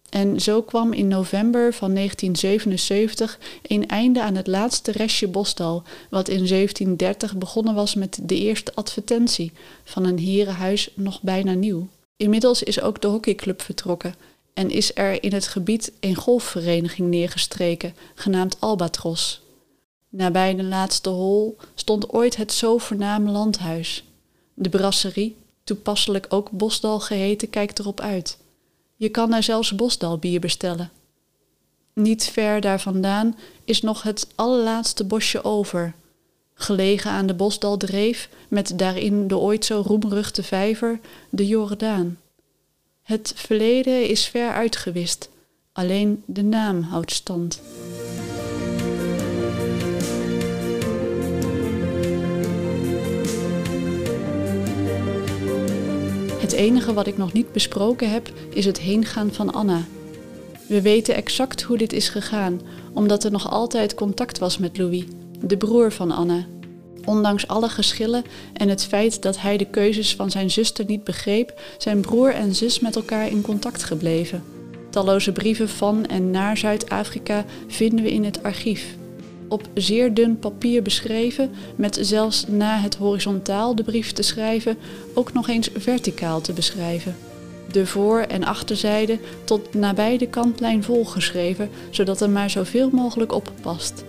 En 0.09 0.41
zo 0.41 0.63
kwam 0.63 0.93
in 0.93 1.09
november 1.09 1.75
van 1.75 1.95
1977 1.95 3.39
een 3.63 3.89
einde 3.89 4.23
aan 4.23 4.35
het 4.35 4.47
laatste 4.47 4.93
restje 4.93 5.29
bosdal, 5.29 5.83
wat 6.11 6.29
in 6.29 6.47
1730 6.47 7.37
begonnen 7.37 7.75
was 7.75 7.95
met 7.95 8.19
de 8.23 8.37
eerste 8.37 8.75
advertentie 8.75 9.53
van 9.85 10.05
een 10.05 10.19
herenhuis 10.19 10.91
nog 10.95 11.23
bijna 11.23 11.53
nieuw. 11.53 11.89
Inmiddels 12.17 12.63
is 12.63 12.81
ook 12.81 13.01
de 13.01 13.09
hockeyclub 13.09 13.63
vertrokken, 13.63 14.15
en 14.55 14.71
is 14.71 14.91
er 14.95 15.23
in 15.23 15.33
het 15.33 15.47
gebied 15.47 15.93
een 16.01 16.15
golfvereniging 16.15 17.09
neergestreken, 17.09 17.95
genaamd 18.15 18.61
Albatros. 18.61 19.41
Nabij 20.09 20.55
de 20.55 20.65
laatste 20.65 21.09
hol 21.09 21.57
stond 21.75 22.13
ooit 22.13 22.37
het 22.37 22.53
zo 22.53 22.79
voorname 22.79 23.31
landhuis. 23.31 24.05
De 24.55 24.69
brasserie, 24.69 25.37
toepasselijk 25.65 26.27
ook 26.29 26.51
Bosdal 26.51 27.01
geheten, 27.01 27.51
kijkt 27.51 27.79
erop 27.79 28.01
uit. 28.01 28.39
Je 28.99 29.09
kan 29.09 29.31
daar 29.31 29.43
zelfs 29.43 29.75
Bosdalbier 29.75 30.41
bestellen. 30.41 30.91
Niet 31.95 32.25
ver 32.25 32.61
daar 32.61 32.81
vandaan 32.81 33.37
is 33.65 33.83
nog 33.83 34.03
het 34.03 34.29
allerlaatste 34.35 35.05
bosje 35.05 35.45
over, 35.45 35.95
gelegen 36.55 37.11
aan 37.11 37.27
de 37.27 37.35
Bosdaldreef 37.35 38.29
met 38.49 38.79
daarin 38.79 39.29
de 39.29 39.39
ooit 39.39 39.65
zo 39.65 39.83
roemruchte 39.87 40.43
vijver, 40.43 41.01
de 41.31 41.47
Jordaan. 41.47 42.19
Het 43.03 43.33
verleden 43.37 44.09
is 44.09 44.27
ver 44.27 44.53
uitgewist, 44.53 45.29
alleen 45.73 46.23
de 46.27 46.43
naam 46.43 46.83
houdt 46.83 47.13
stand. 47.13 47.61
Het 56.49 56.57
enige 56.57 56.93
wat 56.93 57.07
ik 57.07 57.17
nog 57.17 57.33
niet 57.33 57.53
besproken 57.53 58.11
heb 58.11 58.33
is 58.51 58.65
het 58.65 58.81
heengaan 58.81 59.33
van 59.33 59.53
Anna. 59.53 59.85
We 60.67 60.83
weten 60.83 61.15
exact 61.15 61.63
hoe 61.63 61.79
dit 61.79 61.93
is 61.93 62.09
gegaan, 62.09 62.61
omdat 62.93 63.25
er 63.25 63.31
nog 63.31 63.51
altijd 63.51 63.95
contact 63.95 64.39
was 64.39 64.59
met 64.59 64.79
Louis, 64.79 65.05
de 65.41 65.57
broer 65.57 65.93
van 65.93 66.11
Anna, 66.11 66.47
Ondanks 67.05 67.47
alle 67.47 67.69
geschillen 67.69 68.25
en 68.53 68.69
het 68.69 68.85
feit 68.85 69.23
dat 69.23 69.41
hij 69.41 69.57
de 69.57 69.65
keuzes 69.65 70.15
van 70.15 70.31
zijn 70.31 70.51
zuster 70.51 70.85
niet 70.85 71.05
begreep, 71.05 71.61
zijn 71.79 72.01
broer 72.01 72.35
en 72.35 72.55
zus 72.55 72.81
met 72.81 72.97
elkaar 72.97 73.31
in 73.31 73.43
contact 73.43 73.83
gebleven. 73.83 74.43
Talloze 74.91 75.33
brieven 75.33 75.69
van 75.69 76.07
en 76.07 76.31
naar 76.31 76.57
Zuid-Afrika 76.57 77.45
vinden 77.67 78.05
we 78.05 78.13
in 78.13 78.25
het 78.25 78.43
archief. 78.43 78.98
Op 79.49 79.69
zeer 79.75 80.15
dun 80.15 80.39
papier 80.39 80.83
beschreven, 80.83 81.51
met 81.77 81.99
zelfs 82.01 82.47
na 82.49 82.79
het 82.79 82.97
horizontaal 82.97 83.75
de 83.75 83.83
brief 83.83 84.13
te 84.13 84.23
schrijven, 84.23 84.77
ook 85.15 85.33
nog 85.33 85.49
eens 85.49 85.71
verticaal 85.77 86.41
te 86.41 86.53
beschrijven. 86.53 87.17
De 87.73 87.87
voor- 87.87 88.21
en 88.21 88.45
achterzijde 88.45 89.19
tot 89.45 89.75
nabij 89.75 90.19
de 90.19 90.29
kantlijn 90.29 90.83
volgeschreven, 90.83 91.71
zodat 91.91 92.21
er 92.21 92.31
maar 92.31 92.51
zoveel 92.51 92.91
mogelijk 92.93 93.33
op 93.33 93.53
past. 93.61 94.05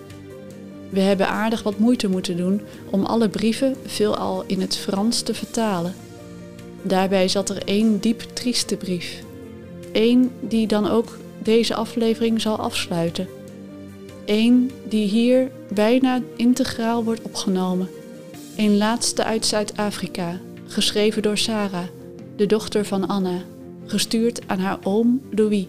We 0.89 0.99
hebben 0.99 1.27
aardig 1.27 1.63
wat 1.63 1.79
moeite 1.79 2.09
moeten 2.09 2.37
doen 2.37 2.61
om 2.89 3.05
alle 3.05 3.29
brieven, 3.29 3.75
veelal 3.85 4.43
in 4.47 4.61
het 4.61 4.77
Frans, 4.77 5.21
te 5.21 5.33
vertalen. 5.33 5.93
Daarbij 6.81 7.27
zat 7.27 7.49
er 7.49 7.61
één 7.65 7.99
diep 7.99 8.21
trieste 8.21 8.75
brief. 8.75 9.23
Eén 9.91 10.31
die 10.39 10.67
dan 10.67 10.89
ook 10.89 11.17
deze 11.43 11.75
aflevering 11.75 12.41
zal 12.41 12.57
afsluiten. 12.57 13.27
Eén 14.29 14.71
die 14.87 15.07
hier 15.07 15.51
bijna 15.73 16.21
integraal 16.35 17.03
wordt 17.03 17.21
opgenomen. 17.21 17.89
Een 18.57 18.77
laatste 18.77 19.23
uit 19.23 19.45
Zuid-Afrika, 19.45 20.39
geschreven 20.67 21.21
door 21.21 21.37
Sarah, 21.37 21.87
de 22.35 22.45
dochter 22.45 22.85
van 22.85 23.07
Anna, 23.07 23.41
gestuurd 23.85 24.47
aan 24.47 24.59
haar 24.59 24.77
oom 24.83 25.21
Louis, 25.31 25.65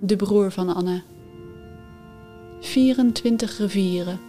de 0.00 0.16
broer 0.16 0.52
van 0.52 0.74
Anna. 0.74 1.02
24 2.60 3.58
rivieren, 3.58 4.20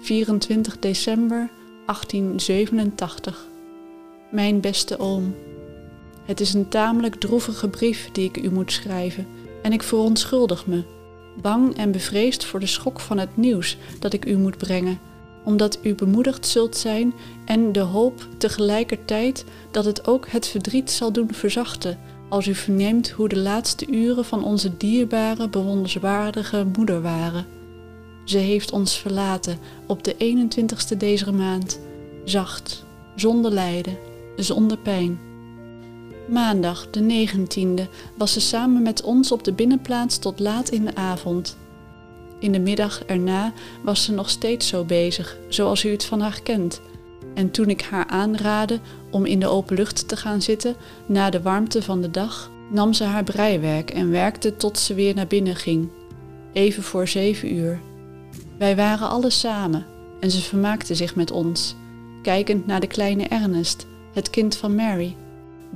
24 0.00 0.78
december 0.78 1.50
1887. 1.86 3.46
Mijn 4.30 4.60
beste 4.60 4.98
oom. 4.98 5.34
Het 6.24 6.40
is 6.40 6.54
een 6.54 6.68
tamelijk 6.68 7.14
droevige 7.14 7.68
brief 7.68 8.08
die 8.12 8.28
ik 8.28 8.36
u 8.36 8.50
moet 8.50 8.72
schrijven 8.72 9.26
en 9.62 9.72
ik 9.72 9.82
verontschuldig 9.82 10.66
me, 10.66 10.82
bang 11.40 11.76
en 11.76 11.92
bevreesd 11.92 12.44
voor 12.44 12.60
de 12.60 12.66
schok 12.66 13.00
van 13.00 13.18
het 13.18 13.36
nieuws 13.36 13.76
dat 13.98 14.12
ik 14.12 14.26
u 14.26 14.36
moet 14.36 14.56
brengen, 14.56 14.98
omdat 15.44 15.78
u 15.82 15.94
bemoedigd 15.94 16.46
zult 16.46 16.76
zijn 16.76 17.14
en 17.44 17.72
de 17.72 17.80
hoop 17.80 18.28
tegelijkertijd 18.38 19.44
dat 19.70 19.84
het 19.84 20.06
ook 20.06 20.28
het 20.28 20.46
verdriet 20.46 20.90
zal 20.90 21.12
doen 21.12 21.32
verzachten 21.32 21.98
als 22.28 22.46
u 22.46 22.54
verneemt 22.54 23.10
hoe 23.10 23.28
de 23.28 23.38
laatste 23.38 23.86
uren 23.86 24.24
van 24.24 24.44
onze 24.44 24.76
dierbare, 24.76 25.48
bewonderenswaardige 25.48 26.66
moeder 26.76 27.02
waren. 27.02 27.46
Ze 28.24 28.38
heeft 28.38 28.72
ons 28.72 28.98
verlaten 28.98 29.58
op 29.86 30.04
de 30.04 30.14
21ste 30.14 30.96
deze 30.96 31.32
maand, 31.32 31.80
zacht, 32.24 32.84
zonder 33.16 33.50
lijden, 33.50 33.98
zonder 34.36 34.78
pijn. 34.78 35.18
Maandag, 36.28 36.90
de 36.90 37.26
19e, 37.26 37.88
was 38.16 38.32
ze 38.32 38.40
samen 38.40 38.82
met 38.82 39.02
ons 39.02 39.32
op 39.32 39.44
de 39.44 39.52
binnenplaats 39.52 40.18
tot 40.18 40.40
laat 40.40 40.68
in 40.68 40.84
de 40.84 40.94
avond. 40.94 41.56
In 42.38 42.52
de 42.52 42.58
middag 42.58 43.04
erna 43.04 43.52
was 43.82 44.04
ze 44.04 44.12
nog 44.12 44.30
steeds 44.30 44.68
zo 44.68 44.84
bezig, 44.84 45.36
zoals 45.48 45.84
u 45.84 45.90
het 45.90 46.04
van 46.04 46.20
haar 46.20 46.40
kent. 46.42 46.80
En 47.34 47.50
toen 47.50 47.68
ik 47.68 47.82
haar 47.82 48.06
aanraadde 48.06 48.80
om 49.10 49.24
in 49.24 49.40
de 49.40 49.48
open 49.48 49.76
lucht 49.76 50.08
te 50.08 50.16
gaan 50.16 50.42
zitten, 50.42 50.76
na 51.06 51.30
de 51.30 51.42
warmte 51.42 51.82
van 51.82 52.00
de 52.00 52.10
dag, 52.10 52.50
nam 52.70 52.92
ze 52.92 53.04
haar 53.04 53.24
breiwerk 53.24 53.90
en 53.90 54.10
werkte 54.10 54.56
tot 54.56 54.78
ze 54.78 54.94
weer 54.94 55.14
naar 55.14 55.26
binnen 55.26 55.56
ging. 55.56 55.88
Even 56.52 56.82
voor 56.82 57.08
zeven 57.08 57.54
uur. 57.54 57.80
Wij 58.58 58.76
waren 58.76 59.08
alle 59.08 59.30
samen 59.30 59.86
en 60.20 60.30
ze 60.30 60.40
vermaakte 60.40 60.94
zich 60.94 61.14
met 61.14 61.30
ons, 61.30 61.74
kijkend 62.22 62.66
naar 62.66 62.80
de 62.80 62.86
kleine 62.86 63.24
Ernest, 63.24 63.86
het 64.12 64.30
kind 64.30 64.56
van 64.56 64.74
Mary, 64.74 65.16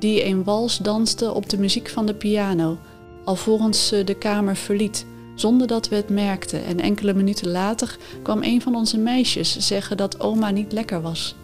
die 0.01 0.25
een 0.25 0.45
wals 0.45 0.79
danste 0.79 1.35
op 1.35 1.49
de 1.49 1.59
muziek 1.59 1.89
van 1.89 2.07
de 2.07 2.15
piano, 2.15 2.79
alvorens 3.25 3.87
ze 3.87 4.05
de 4.05 4.15
kamer 4.15 4.57
verliet, 4.57 5.07
zonder 5.35 5.67
dat 5.67 5.89
we 5.89 5.97
het 5.97 6.09
merkten. 6.09 6.65
En 6.65 6.81
enkele 6.81 7.15
minuten 7.15 7.51
later 7.51 7.97
kwam 8.23 8.43
een 8.43 8.63
van 8.63 8.75
onze 8.75 8.99
meisjes 8.99 9.57
zeggen 9.59 9.97
dat 9.97 10.21
oma 10.21 10.51
niet 10.51 10.73
lekker 10.73 11.01
was. 11.01 11.35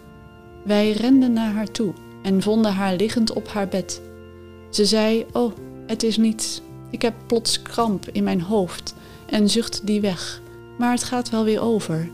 Wij 0.65 0.93
renden 0.93 1.33
naar 1.33 1.53
haar 1.53 1.71
toe 1.71 1.93
en 2.23 2.43
vonden 2.43 2.73
haar 2.73 2.97
liggend 2.97 3.33
op 3.33 3.49
haar 3.49 3.69
bed. 3.69 4.01
Ze 4.71 4.85
zei: 4.85 5.27
Oh, 5.33 5.53
het 5.87 6.03
is 6.03 6.17
niets. 6.17 6.61
Ik 6.91 7.03
heb 7.03 7.15
plots 7.27 7.63
kramp 7.63 8.09
in 8.13 8.25
mijn 8.25 8.41
hoofd 8.41 8.95
en 9.27 9.51
zucht 9.51 9.87
die 9.87 10.01
weg 10.01 10.41
maar 10.77 10.91
het 10.91 11.05
gaat 11.05 11.31
wel 11.31 11.45
weer 11.45 11.61
over. 11.61 12.09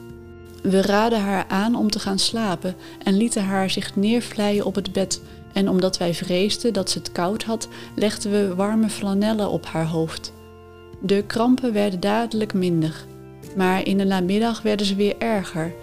We 0.63 0.83
raden 0.83 1.21
haar 1.21 1.45
aan 1.49 1.75
om 1.75 1.91
te 1.91 1.99
gaan 1.99 2.19
slapen 2.19 2.77
en 3.03 3.17
lieten 3.17 3.45
haar 3.45 3.71
zich 3.71 3.97
neervlijen 3.97 4.65
op 4.65 4.75
het 4.75 4.93
bed. 4.93 5.23
En 5.53 5.69
omdat 5.69 5.99
wij 5.99 6.15
vreesden 6.15 6.73
dat 6.73 6.91
ze 6.91 6.99
het 6.99 7.13
koud 7.13 7.43
had, 7.43 7.69
legden 7.95 8.31
we 8.31 8.55
warme 8.55 8.89
flanellen 8.89 9.51
op 9.51 9.67
haar 9.67 9.87
hoofd. 9.87 10.33
De 11.01 11.25
krampen 11.27 11.73
werden 11.73 12.01
dadelijk 12.01 12.55
minder, 12.55 13.07
maar 13.57 13.87
in 13.87 13.99
de 13.99 14.05
namiddag 14.05 14.63
werden 14.63 14.87
ze 14.87 14.95
weer 14.95 15.15
erger. 15.19 15.75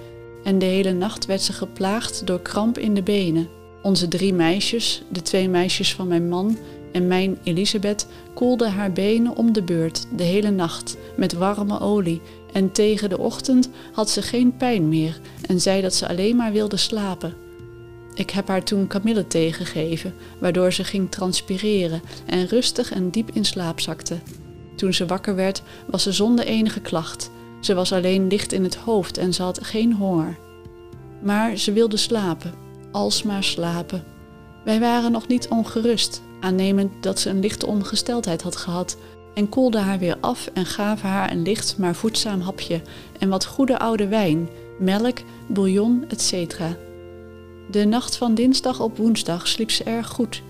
En 0.43 0.59
de 0.59 0.65
hele 0.65 0.93
nacht 0.93 1.25
werd 1.25 1.41
ze 1.41 1.53
geplaagd 1.53 2.27
door 2.27 2.41
kramp 2.41 2.77
in 2.77 2.93
de 2.93 3.03
benen. 3.03 3.47
Onze 3.81 4.07
drie 4.07 4.33
meisjes, 4.33 5.03
de 5.09 5.21
twee 5.21 5.49
meisjes 5.49 5.95
van 5.95 6.07
mijn 6.07 6.29
man 6.29 6.57
en 6.91 7.07
mijn 7.07 7.37
Elisabeth, 7.43 8.07
koelden 8.33 8.71
haar 8.71 8.91
benen 8.91 9.35
om 9.35 9.53
de 9.53 9.63
beurt 9.63 10.05
de 10.15 10.23
hele 10.23 10.49
nacht 10.49 10.97
met 11.17 11.33
warme 11.33 11.79
olie 11.79 12.21
en 12.53 12.71
tegen 12.71 13.09
de 13.09 13.17
ochtend 13.17 13.69
had 13.91 14.09
ze 14.09 14.21
geen 14.21 14.57
pijn 14.57 14.89
meer 14.89 15.19
en 15.45 15.61
zei 15.61 15.81
dat 15.81 15.93
ze 15.93 16.07
alleen 16.07 16.35
maar 16.35 16.51
wilde 16.51 16.77
slapen. 16.77 17.33
Ik 18.19 18.29
heb 18.29 18.47
haar 18.47 18.63
toen 18.63 18.87
kamillethee 18.87 19.53
gegeven, 19.53 20.13
waardoor 20.39 20.73
ze 20.73 20.83
ging 20.83 21.11
transpireren 21.11 22.01
en 22.25 22.47
rustig 22.47 22.91
en 22.91 23.09
diep 23.09 23.29
in 23.33 23.45
slaap 23.45 23.79
zakte. 23.79 24.17
Toen 24.75 24.93
ze 24.93 25.05
wakker 25.05 25.35
werd, 25.35 25.61
was 25.87 26.03
ze 26.03 26.11
zonder 26.11 26.45
enige 26.45 26.79
klacht. 26.79 27.31
Ze 27.59 27.73
was 27.73 27.91
alleen 27.91 28.27
licht 28.27 28.51
in 28.51 28.63
het 28.63 28.75
hoofd 28.75 29.17
en 29.17 29.33
ze 29.33 29.43
had 29.43 29.65
geen 29.65 29.93
honger. 29.93 30.37
Maar 31.21 31.57
ze 31.57 31.73
wilde 31.73 31.97
slapen, 31.97 32.53
alsmaar 32.91 33.43
slapen. 33.43 34.03
Wij 34.65 34.79
waren 34.79 35.11
nog 35.11 35.27
niet 35.27 35.47
ongerust, 35.47 36.21
aannemend 36.39 36.91
dat 37.03 37.19
ze 37.19 37.29
een 37.29 37.39
lichte 37.39 37.65
ongesteldheid 37.65 38.41
had 38.41 38.55
gehad 38.55 38.97
en 39.33 39.49
koelden 39.49 39.83
haar 39.83 39.99
weer 39.99 40.17
af 40.21 40.49
en 40.53 40.65
gaven 40.65 41.09
haar 41.09 41.31
een 41.31 41.41
licht 41.41 41.77
maar 41.77 41.95
voedzaam 41.95 42.41
hapje 42.41 42.81
en 43.19 43.29
wat 43.29 43.45
goede 43.45 43.79
oude 43.79 44.07
wijn, 44.07 44.49
melk, 44.79 45.17
bouillon, 45.47 46.05
etc. 46.09 46.61
De 47.71 47.85
nacht 47.85 48.17
van 48.17 48.33
dinsdag 48.33 48.79
op 48.79 48.97
woensdag 48.97 49.47
sliep 49.47 49.71
ze 49.71 49.83
erg 49.83 50.07
goed. 50.07 50.41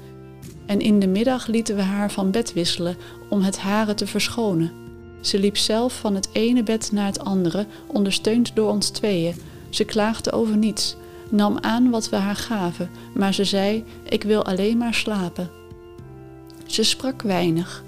En 0.65 0.79
in 0.79 0.99
de 0.99 1.07
middag 1.07 1.47
lieten 1.47 1.75
we 1.75 1.81
haar 1.81 2.11
van 2.11 2.31
bed 2.31 2.53
wisselen 2.53 2.97
om 3.29 3.41
het 3.41 3.57
hare 3.57 3.93
te 3.93 4.07
verschonen. 4.07 4.71
Ze 5.21 5.39
liep 5.39 5.57
zelf 5.57 5.99
van 5.99 6.15
het 6.15 6.29
ene 6.31 6.63
bed 6.63 6.91
naar 6.91 7.05
het 7.05 7.19
andere, 7.19 7.65
ondersteund 7.87 8.55
door 8.55 8.69
ons 8.69 8.89
tweeën. 8.89 9.35
Ze 9.69 9.83
klaagde 9.83 10.31
over 10.31 10.57
niets, 10.57 10.95
nam 11.29 11.57
aan 11.61 11.89
wat 11.89 12.09
we 12.09 12.15
haar 12.15 12.35
gaven, 12.35 12.89
maar 13.13 13.33
ze 13.33 13.43
zei: 13.43 13.83
Ik 14.03 14.23
wil 14.23 14.45
alleen 14.45 14.77
maar 14.77 14.93
slapen. 14.93 15.49
Ze 16.65 16.83
sprak 16.83 17.21
weinig 17.21 17.83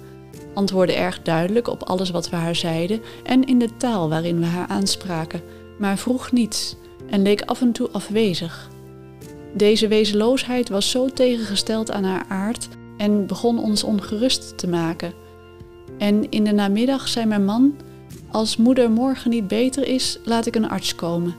antwoordde 0.54 0.96
erg 0.96 1.22
duidelijk 1.22 1.68
op 1.68 1.84
alles 1.84 2.10
wat 2.10 2.30
we 2.30 2.36
haar 2.36 2.56
zeiden 2.56 3.02
en 3.24 3.44
in 3.44 3.60
de 3.60 3.78
taal 3.78 4.10
waarin 4.10 4.40
we 4.40 4.46
haar 4.46 4.68
aanspraken, 4.68 5.42
maar 5.80 5.98
vroeg 5.98 6.32
niets 6.32 6.76
en 7.10 7.22
leek 7.22 7.42
af 7.42 7.62
en 7.62 7.72
toe 7.72 7.90
afwezig. 7.92 8.71
Deze 9.54 9.88
wezenloosheid 9.88 10.70
was 10.70 10.90
zo 10.90 11.08
tegengesteld 11.08 11.92
aan 11.92 12.04
haar 12.04 12.26
aard 12.28 12.68
en 12.98 13.26
begon 13.26 13.60
ons 13.60 13.84
ongerust 13.84 14.58
te 14.58 14.68
maken. 14.68 15.14
En 15.98 16.30
in 16.30 16.44
de 16.44 16.52
namiddag 16.52 17.08
zei 17.08 17.26
mijn 17.26 17.46
man: 17.46 17.76
Als 18.32 18.58
moeder 18.58 18.92
morgen 18.92 19.30
niet 19.30 19.48
beter 19.48 19.88
is, 19.88 20.20
laat 20.26 20.46
ik 20.46 20.56
een 20.56 20.70
arts 20.70 20.96
komen. 20.96 21.36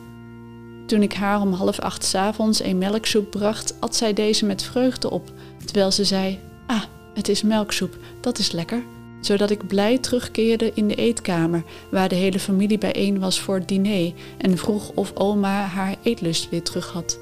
Toen 0.87 1.03
ik 1.03 1.13
haar 1.13 1.41
om 1.41 1.53
half 1.53 1.79
acht 1.79 2.05
s 2.05 2.15
avonds 2.15 2.63
een 2.63 2.79
melksoep 2.79 3.31
bracht, 3.31 3.81
at 3.81 3.97
zij 3.97 4.13
deze 4.13 4.47
met 4.47 4.63
vreugde 4.63 5.11
op, 5.11 5.33
terwijl 5.65 5.91
ze 5.91 6.05
zei: 6.05 6.39
Ah, 6.67 6.83
het 7.15 7.29
is 7.29 7.43
melksoep, 7.43 7.97
dat 8.21 8.39
is 8.39 8.53
lekker 8.53 8.83
zodat 9.25 9.51
ik 9.51 9.67
blij 9.67 9.99
terugkeerde 9.99 10.71
in 10.75 10.89
de 10.89 10.95
eetkamer, 10.95 11.65
waar 11.91 12.09
de 12.09 12.15
hele 12.15 12.39
familie 12.39 12.79
bijeen 12.79 13.19
was 13.19 13.41
voor 13.41 13.55
het 13.55 13.69
diner 13.69 14.13
en 14.39 14.59
vroeg 14.59 14.91
of 14.95 15.13
oma 15.15 15.65
haar 15.65 15.97
eetlust 16.03 16.49
weer 16.49 16.63
terug 16.63 16.93
had. 16.93 17.19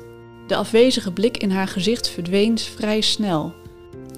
De 0.50 0.56
afwezige 0.56 1.12
blik 1.12 1.36
in 1.36 1.50
haar 1.50 1.68
gezicht 1.68 2.08
verdween 2.08 2.58
vrij 2.58 3.00
snel. 3.00 3.52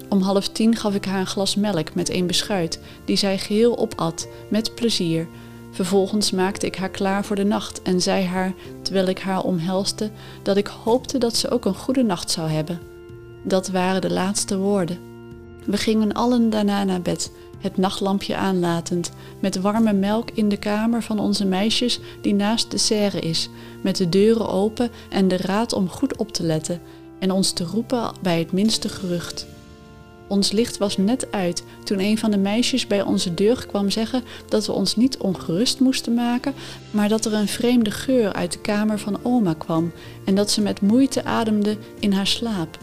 Om 0.09 0.21
half 0.21 0.47
tien 0.47 0.75
gaf 0.75 0.95
ik 0.95 1.05
haar 1.05 1.19
een 1.19 1.27
glas 1.27 1.55
melk 1.55 1.95
met 1.95 2.09
een 2.09 2.27
beschuit, 2.27 2.79
die 3.05 3.15
zij 3.15 3.37
geheel 3.37 3.77
opat, 3.77 4.27
met 4.49 4.75
plezier. 4.75 5.27
Vervolgens 5.71 6.31
maakte 6.31 6.65
ik 6.65 6.75
haar 6.75 6.89
klaar 6.89 7.25
voor 7.25 7.35
de 7.35 7.43
nacht 7.43 7.81
en 7.81 8.01
zei 8.01 8.25
haar, 8.25 8.53
terwijl 8.81 9.07
ik 9.07 9.19
haar 9.19 9.43
omhelste, 9.43 10.11
dat 10.43 10.57
ik 10.57 10.67
hoopte 10.67 11.17
dat 11.17 11.35
ze 11.35 11.49
ook 11.49 11.65
een 11.65 11.75
goede 11.75 12.03
nacht 12.03 12.31
zou 12.31 12.49
hebben. 12.49 12.79
Dat 13.43 13.67
waren 13.69 14.01
de 14.01 14.11
laatste 14.11 14.57
woorden. 14.57 14.99
We 15.65 15.77
gingen 15.77 16.13
allen 16.13 16.49
daarna 16.49 16.83
naar 16.83 17.01
bed 17.01 17.31
het 17.63 17.77
nachtlampje 17.77 18.35
aanlatend, 18.35 19.11
met 19.39 19.61
warme 19.61 19.93
melk 19.93 20.29
in 20.31 20.49
de 20.49 20.57
kamer 20.57 21.03
van 21.03 21.19
onze 21.19 21.45
meisjes 21.45 21.99
die 22.21 22.33
naast 22.33 22.71
de 22.71 22.77
serre 22.77 23.19
is, 23.19 23.49
met 23.81 23.95
de 23.95 24.09
deuren 24.09 24.49
open 24.49 24.89
en 25.09 25.27
de 25.27 25.37
raad 25.37 25.73
om 25.73 25.89
goed 25.89 26.17
op 26.17 26.31
te 26.31 26.43
letten 26.43 26.81
en 27.19 27.31
ons 27.31 27.51
te 27.51 27.63
roepen 27.63 28.11
bij 28.21 28.39
het 28.39 28.51
minste 28.51 28.89
gerucht. 28.89 29.45
Ons 30.27 30.51
licht 30.51 30.77
was 30.77 30.97
net 30.97 31.31
uit 31.31 31.63
toen 31.83 31.99
een 31.99 32.17
van 32.17 32.31
de 32.31 32.37
meisjes 32.37 32.87
bij 32.87 33.01
onze 33.01 33.33
deur 33.33 33.65
kwam 33.67 33.89
zeggen 33.89 34.23
dat 34.49 34.65
we 34.65 34.71
ons 34.71 34.95
niet 34.95 35.17
ongerust 35.17 35.79
moesten 35.79 36.13
maken, 36.13 36.53
maar 36.91 37.09
dat 37.09 37.25
er 37.25 37.33
een 37.33 37.47
vreemde 37.47 37.91
geur 37.91 38.33
uit 38.33 38.51
de 38.51 38.59
kamer 38.59 38.99
van 38.99 39.19
oma 39.23 39.53
kwam 39.53 39.91
en 40.25 40.35
dat 40.35 40.51
ze 40.51 40.61
met 40.61 40.81
moeite 40.81 41.23
ademde 41.23 41.77
in 41.99 42.13
haar 42.13 42.27
slaap 42.27 42.77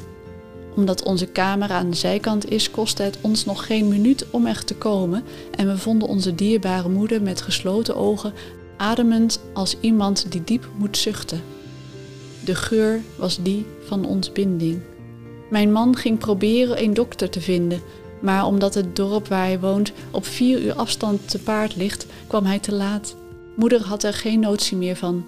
omdat 0.76 1.02
onze 1.02 1.26
kamer 1.26 1.70
aan 1.70 1.90
de 1.90 1.96
zijkant 1.96 2.50
is, 2.50 2.70
kostte 2.70 3.02
het 3.02 3.18
ons 3.20 3.44
nog 3.44 3.66
geen 3.66 3.88
minuut 3.88 4.26
om 4.30 4.46
er 4.46 4.64
te 4.64 4.74
komen 4.74 5.24
en 5.56 5.66
we 5.66 5.78
vonden 5.78 6.08
onze 6.08 6.34
dierbare 6.34 6.88
moeder 6.88 7.22
met 7.22 7.40
gesloten 7.40 7.96
ogen 7.96 8.32
ademend 8.76 9.40
als 9.52 9.76
iemand 9.80 10.32
die 10.32 10.44
diep 10.44 10.68
moet 10.76 10.96
zuchten. 10.96 11.42
De 12.44 12.54
geur 12.54 13.00
was 13.16 13.42
die 13.42 13.66
van 13.86 14.04
ontbinding. 14.04 14.80
Mijn 15.50 15.72
man 15.72 15.96
ging 15.96 16.18
proberen 16.18 16.82
een 16.82 16.94
dokter 16.94 17.30
te 17.30 17.40
vinden, 17.40 17.80
Maar 18.20 18.46
omdat 18.46 18.74
het 18.74 18.96
dorp 18.96 19.28
waar 19.28 19.44
hij 19.44 19.60
woont 19.60 19.92
op 20.10 20.26
vier 20.26 20.60
uur 20.60 20.74
afstand 20.74 21.28
te 21.28 21.38
paard 21.38 21.76
ligt, 21.76 22.06
kwam 22.26 22.44
hij 22.44 22.58
te 22.58 22.74
laat. 22.74 23.16
Moeder 23.56 23.82
had 23.82 24.02
er 24.02 24.12
geen 24.12 24.40
notie 24.40 24.76
meer 24.76 24.96
van. 24.96 25.24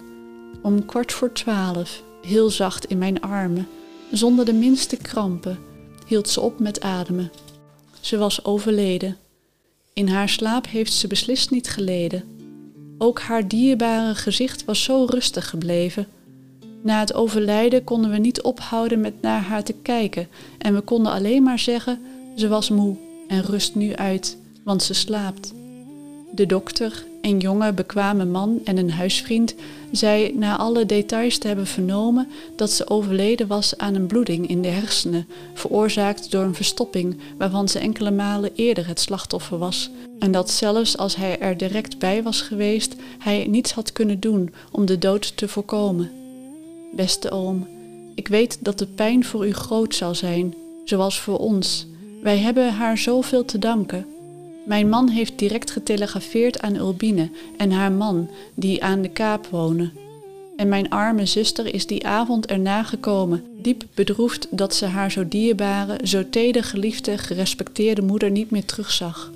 Om 0.62 0.84
kwart 0.84 1.12
voor 1.12 1.32
twaalf, 1.32 2.02
heel 2.22 2.50
zacht 2.50 2.84
in 2.84 2.98
mijn 2.98 3.20
armen, 3.20 3.68
zonder 4.12 4.44
de 4.44 4.52
minste 4.52 4.96
krampen, 4.96 5.58
hield 6.06 6.28
ze 6.28 6.40
op 6.40 6.58
met 6.58 6.80
ademen. 6.80 7.30
Ze 8.00 8.16
was 8.16 8.44
overleden. 8.44 9.16
In 9.92 10.08
haar 10.08 10.28
slaap 10.28 10.66
heeft 10.66 10.92
ze 10.92 11.06
beslist 11.06 11.50
niet 11.50 11.68
geleden. 11.68 12.24
Ook 12.98 13.20
haar 13.20 13.48
dierbare 13.48 14.14
gezicht 14.14 14.64
was 14.64 14.82
zo 14.82 15.04
rustig 15.04 15.48
gebleven. 15.48 16.06
Na 16.82 17.00
het 17.00 17.14
overlijden 17.14 17.84
konden 17.84 18.10
we 18.10 18.18
niet 18.18 18.42
ophouden 18.42 19.00
met 19.00 19.20
naar 19.20 19.40
haar 19.40 19.64
te 19.64 19.74
kijken 19.82 20.28
en 20.58 20.74
we 20.74 20.80
konden 20.80 21.12
alleen 21.12 21.42
maar 21.42 21.58
zeggen: 21.58 22.00
ze 22.36 22.48
was 22.48 22.70
moe 22.70 22.96
en 23.28 23.42
rust 23.42 23.74
nu 23.74 23.94
uit, 23.94 24.36
want 24.64 24.82
ze 24.82 24.94
slaapt. 24.94 25.52
De 26.32 26.46
dokter, 26.46 27.04
een 27.22 27.38
jonge, 27.38 27.72
bekwame 27.72 28.24
man 28.24 28.60
en 28.64 28.76
een 28.76 28.90
huisvriend, 28.90 29.54
zei 29.90 30.32
na 30.34 30.56
alle 30.56 30.86
details 30.86 31.38
te 31.38 31.46
hebben 31.46 31.66
vernomen 31.66 32.28
dat 32.56 32.70
ze 32.70 32.90
overleden 32.90 33.46
was 33.46 33.78
aan 33.78 33.94
een 33.94 34.06
bloeding 34.06 34.48
in 34.48 34.62
de 34.62 34.68
hersenen, 34.68 35.26
veroorzaakt 35.54 36.30
door 36.30 36.44
een 36.44 36.54
verstopping 36.54 37.18
waarvan 37.38 37.68
ze 37.68 37.78
enkele 37.78 38.10
malen 38.10 38.50
eerder 38.54 38.86
het 38.86 39.00
slachtoffer 39.00 39.58
was, 39.58 39.90
en 40.18 40.32
dat 40.32 40.50
zelfs 40.50 40.96
als 40.96 41.16
hij 41.16 41.38
er 41.38 41.56
direct 41.56 41.98
bij 41.98 42.22
was 42.22 42.40
geweest, 42.40 42.94
hij 43.18 43.46
niets 43.48 43.72
had 43.72 43.92
kunnen 43.92 44.20
doen 44.20 44.54
om 44.70 44.86
de 44.86 44.98
dood 44.98 45.36
te 45.36 45.48
voorkomen. 45.48 46.10
Beste 46.92 47.30
oom, 47.30 47.68
ik 48.14 48.28
weet 48.28 48.58
dat 48.60 48.78
de 48.78 48.86
pijn 48.86 49.24
voor 49.24 49.46
u 49.46 49.52
groot 49.52 49.94
zal 49.94 50.14
zijn, 50.14 50.54
zoals 50.84 51.20
voor 51.20 51.38
ons. 51.38 51.86
Wij 52.22 52.38
hebben 52.38 52.72
haar 52.72 52.98
zoveel 52.98 53.44
te 53.44 53.58
danken. 53.58 54.11
Mijn 54.64 54.88
man 54.88 55.08
heeft 55.08 55.38
direct 55.38 55.70
getelegrafeerd 55.70 56.60
aan 56.60 56.76
Ulbine 56.76 57.30
en 57.56 57.70
haar 57.70 57.92
man, 57.92 58.30
die 58.54 58.82
aan 58.82 59.02
de 59.02 59.08
kaap 59.08 59.46
wonen. 59.46 59.92
En 60.56 60.68
mijn 60.68 60.90
arme 60.90 61.26
zuster 61.26 61.74
is 61.74 61.86
die 61.86 62.06
avond 62.06 62.46
erna 62.46 62.82
gekomen, 62.82 63.44
diep 63.58 63.84
bedroefd 63.94 64.46
dat 64.50 64.74
ze 64.74 64.86
haar 64.86 65.10
zo 65.10 65.28
dierbare, 65.28 65.98
zo 66.06 66.28
teder 66.30 66.64
geliefde, 66.64 67.18
gerespecteerde 67.18 68.02
moeder 68.02 68.30
niet 68.30 68.50
meer 68.50 68.64
terugzag. 68.64 69.30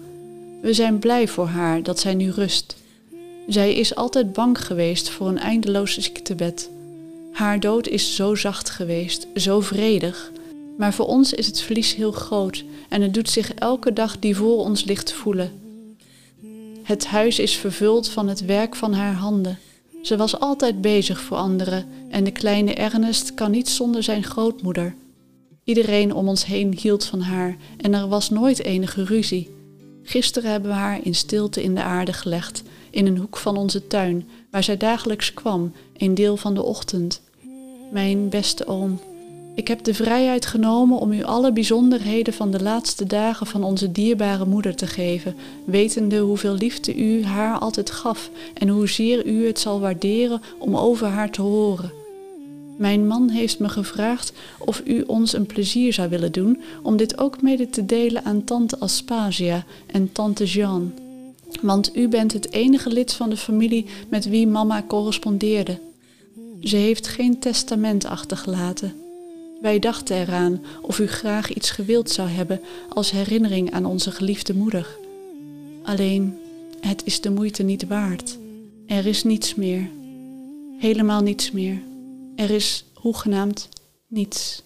We 0.63 0.75
zijn 0.75 0.99
blij 0.99 1.29
voor 1.29 1.47
haar 1.47 1.83
dat 1.83 2.01
zij 2.01 2.15
nu 2.15 2.31
rust. 2.31 2.77
Zij 3.49 3.75
is 3.75 3.95
altijd 3.95 4.33
bang 4.33 4.67
geweest 4.67 5.09
voor 5.09 5.29
een 5.29 5.39
eindeloos 5.39 5.99
ziektebed. 5.99 6.71
Haar 7.33 7.61
dood 7.61 7.89
is 7.89 8.15
zo 8.15 8.35
zacht 8.35 8.71
geweest, 8.71 9.27
zo 9.35 9.61
vredig. 9.61 10.33
Maar 10.77 10.95
voor 10.95 11.07
ons 11.07 11.33
is 11.33 11.47
het 11.47 11.61
verlies 11.61 11.95
heel 11.95 12.13
groot 12.13 12.65
en 12.89 13.03
het 13.03 13.15
doet 13.15 13.31
zich 13.31 13.55
elke 13.55 13.93
dag 13.93 14.19
die 14.19 14.37
voor 14.37 14.59
ons 14.59 14.85
ligt 14.85 15.13
voelen. 15.13 15.53
Het 16.83 17.07
huis 17.07 17.39
is 17.39 17.57
vervuld 17.57 18.09
van 18.09 18.29
het 18.29 18.45
werk 18.45 18.77
van 18.77 18.93
haar 18.93 19.15
handen. 19.15 19.59
Ze 20.03 20.17
was 20.17 20.41
altijd 20.41 20.81
bezig 20.81 21.21
voor 21.21 21.37
anderen 21.37 21.87
en 22.11 22.25
de 22.25 22.31
kleine 22.31 22.75
Ernest 22.75 23.35
kan 23.35 23.51
niet 23.51 23.69
zonder 23.69 24.03
zijn 24.03 24.25
grootmoeder. 24.25 24.95
Iedereen 25.65 26.15
om 26.15 26.29
ons 26.29 26.45
heen 26.45 26.79
hield 26.79 27.05
van 27.05 27.21
haar 27.21 27.57
en 27.77 27.95
er 27.95 28.09
was 28.09 28.31
nooit 28.31 28.63
enige 28.63 29.05
ruzie. 29.05 29.51
Gisteren 30.03 30.51
hebben 30.51 30.71
we 30.71 30.77
haar 30.77 31.01
in 31.03 31.15
stilte 31.15 31.63
in 31.63 31.75
de 31.75 31.83
aarde 31.83 32.13
gelegd, 32.13 32.63
in 32.91 33.07
een 33.07 33.19
hoek 33.19 33.37
van 33.37 33.57
onze 33.57 33.87
tuin, 33.87 34.29
waar 34.51 34.65
zij 34.65 34.77
dagelijks 34.77 35.35
kwam, 35.35 35.73
een 35.97 36.15
deel 36.15 36.37
van 36.37 36.55
de 36.55 36.63
ochtend. 36.63 37.23
Mijn 37.93 38.29
beste 38.29 38.67
oom, 38.67 39.01
ik 39.57 39.69
heb 39.69 39.85
de 39.85 39.95
vrijheid 39.95 40.47
genomen 40.47 40.99
om 40.99 41.13
u 41.13 41.23
alle 41.23 41.53
bijzonderheden 41.53 42.35
van 42.35 42.51
de 42.51 42.63
laatste 42.63 43.07
dagen 43.07 43.47
van 43.47 43.65
onze 43.65 43.93
dierbare 43.93 44.47
moeder 44.47 44.75
te 44.75 44.87
geven, 44.87 45.35
wetende 45.65 46.19
hoeveel 46.19 46.55
liefde 46.55 46.97
u 46.97 47.25
haar 47.25 47.59
altijd 47.59 47.91
gaf 47.91 48.31
en 48.55 48.69
hoezeer 48.69 49.27
u 49.27 49.47
het 49.47 49.59
zal 49.59 49.81
waarderen 49.81 50.43
om 50.59 50.77
over 50.77 51.07
haar 51.07 51.31
te 51.31 51.43
horen. 51.43 51.93
Mijn 52.77 53.07
man 53.07 53.29
heeft 53.29 53.59
me 53.59 53.69
gevraagd 53.69 54.33
of 54.59 54.83
u 54.85 55.03
ons 55.07 55.33
een 55.33 55.47
plezier 55.47 55.93
zou 55.93 56.09
willen 56.09 56.33
doen 56.33 56.61
om 56.83 56.97
dit 56.97 57.19
ook 57.19 57.43
mede 57.43 57.71
te 57.71 57.87
delen 57.87 58.25
aan 58.25 58.45
tante 58.45 58.79
Aspasia 58.79 59.65
en 59.87 60.13
tante 60.13 60.45
Jean. 60.45 60.93
Want 61.63 61.97
u 61.97 62.09
bent 62.09 62.33
het 62.33 62.53
enige 62.53 62.91
lid 62.91 63.13
van 63.13 63.31
de 63.31 63.37
familie 63.37 63.87
met 64.09 64.29
wie 64.29 64.47
mama 64.47 64.85
correspondeerde. 64.89 65.79
Ze 66.61 66.77
heeft 66.77 67.09
geen 67.09 67.39
testament 67.39 68.05
achtergelaten. 68.05 69.06
Wij 69.61 69.79
dachten 69.79 70.17
eraan 70.17 70.65
of 70.83 70.99
u 70.99 71.07
graag 71.07 71.53
iets 71.53 71.71
gewild 71.71 72.11
zou 72.11 72.29
hebben 72.29 72.61
als 72.89 73.11
herinnering 73.11 73.73
aan 73.73 73.85
onze 73.85 74.11
geliefde 74.11 74.55
moeder. 74.55 74.97
Alleen, 75.83 76.39
het 76.81 77.05
is 77.05 77.21
de 77.21 77.31
moeite 77.31 77.63
niet 77.63 77.87
waard. 77.87 78.39
Er 78.87 79.07
is 79.07 79.25
niets 79.25 79.55
meer. 79.55 79.91
Helemaal 80.79 81.21
niets 81.21 81.51
meer. 81.51 81.83
Er 82.37 82.51
is 82.51 82.85
hoegenaamd 82.95 83.69
niets. 84.07 84.63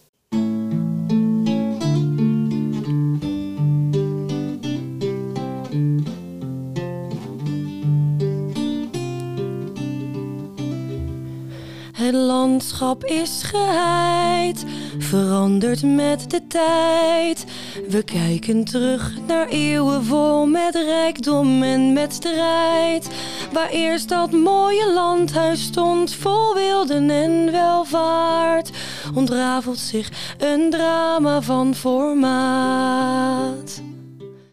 Het 12.61 12.69
landschap 12.69 13.05
is 13.05 13.43
geheid, 13.43 14.65
verandert 14.99 15.83
met 15.83 16.31
de 16.31 16.47
tijd. 16.47 17.45
We 17.89 18.03
kijken 18.03 18.65
terug 18.65 19.13
naar 19.27 19.49
eeuwen 19.49 20.05
vol 20.05 20.47
met 20.47 20.75
rijkdom 20.75 21.63
en 21.63 21.93
met 21.93 22.13
strijd. 22.13 23.09
Waar 23.53 23.71
eerst 23.71 24.09
dat 24.09 24.33
mooie 24.33 24.93
landhuis 24.93 25.63
stond, 25.63 26.15
vol 26.15 26.55
wilden 26.55 27.11
en 27.11 27.53
welvaart, 27.53 28.71
ontrafelt 29.15 29.79
zich 29.79 30.35
een 30.39 30.71
drama 30.71 31.43
van 31.43 31.75
formaat. 31.75 33.83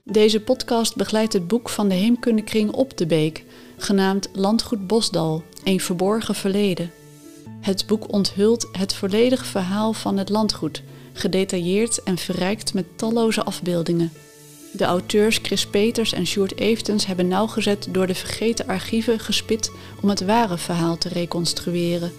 Deze 0.04 0.42
podcast 0.42 0.96
begeleidt 0.96 1.34
het 1.34 1.48
boek 1.48 1.70
van 1.70 1.88
de 1.88 1.96
Heemkundekring 1.96 2.72
Op 2.72 2.98
de 2.98 3.06
Beek, 3.06 3.44
genaamd 3.78 4.30
Landgoed 4.34 4.88
Bosdal, 4.88 5.44
een 5.64 5.80
verborgen 5.80 6.36
verleden. 6.36 6.97
Het 7.68 7.88
boek 7.88 8.14
onthult 8.14 8.68
het 8.72 8.94
volledige 8.94 9.46
verhaal 9.46 9.94
van 9.94 10.18
het 10.18 10.30
landgoed, 10.30 10.84
gedetailleerd 11.14 12.04
en 12.04 12.18
verrijkt 12.18 12.74
met 12.74 12.86
talloze 12.96 13.44
afbeeldingen. 13.44 14.12
De 14.72 14.84
auteurs 14.84 15.40
Chris 15.42 15.68
Peters 15.68 16.14
en 16.14 16.28
Sjoerd 16.28 16.58
Evens 16.58 17.06
hebben 17.06 17.28
nauwgezet 17.28 17.88
door 17.92 18.08
de 18.08 18.16
vergeten 18.16 18.68
archieven 18.68 19.20
gespit 19.20 19.72
om 20.02 20.10
het 20.10 20.26
ware 20.26 20.58
verhaal 20.58 20.98
te 20.98 21.10
reconstrueren. 21.10 22.12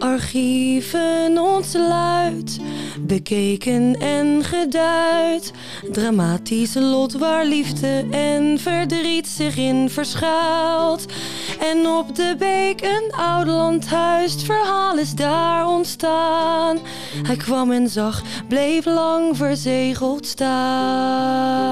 Archieven 0.01 1.39
ontsluit, 1.39 2.59
bekeken 3.01 3.97
en 4.01 4.45
geduid. 4.45 5.53
Dramatisch 5.93 6.75
lot 6.75 7.13
waar 7.13 7.45
liefde 7.45 8.07
en 8.11 8.59
verdriet 8.59 9.29
zich 9.29 9.57
in 9.57 9.91
verschuilt. 9.91 11.07
En 11.61 11.87
op 11.87 12.15
de 12.17 12.35
beek 12.39 12.81
een 12.83 13.13
oud 13.13 13.47
landhuis, 13.47 14.33
het 14.33 14.43
verhaal 14.43 14.99
is 14.99 15.15
daar 15.15 15.67
ontstaan. 15.67 16.79
Hij 17.23 17.37
kwam 17.37 17.73
en 17.73 17.89
zag, 17.89 18.23
bleef 18.49 18.85
lang 18.85 19.37
verzegeld 19.37 20.27
staan. 20.27 21.71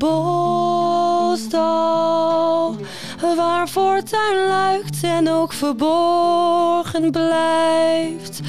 Bosdal, 0.00 1.56
waar 3.36 3.68
voortuin 3.68 4.46
luikt 4.48 5.02
en 5.02 5.28
ook 5.28 5.52
verborgen 5.52 7.10
blijft. 7.10 8.40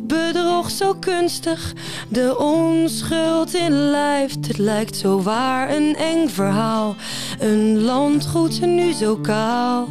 Bedrog 0.00 0.70
zo 0.70 0.94
kunstig, 0.94 1.72
de 2.08 2.38
onschuld 2.38 3.54
in 3.54 3.72
lijft. 3.72 4.46
Het 4.46 4.58
lijkt 4.58 4.96
zo 4.96 5.22
waar 5.22 5.70
een 5.70 5.96
eng 5.96 6.28
verhaal. 6.28 6.96
Een 7.38 7.80
landgoed 7.80 8.60
nu 8.60 8.92
zo 8.92 9.16
kaal. 9.16 9.88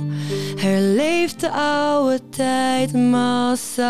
Herleeft 0.56 1.40
de 1.40 1.52
oude 1.52 2.20
tijd 2.30 2.94
massaal. 2.94 3.88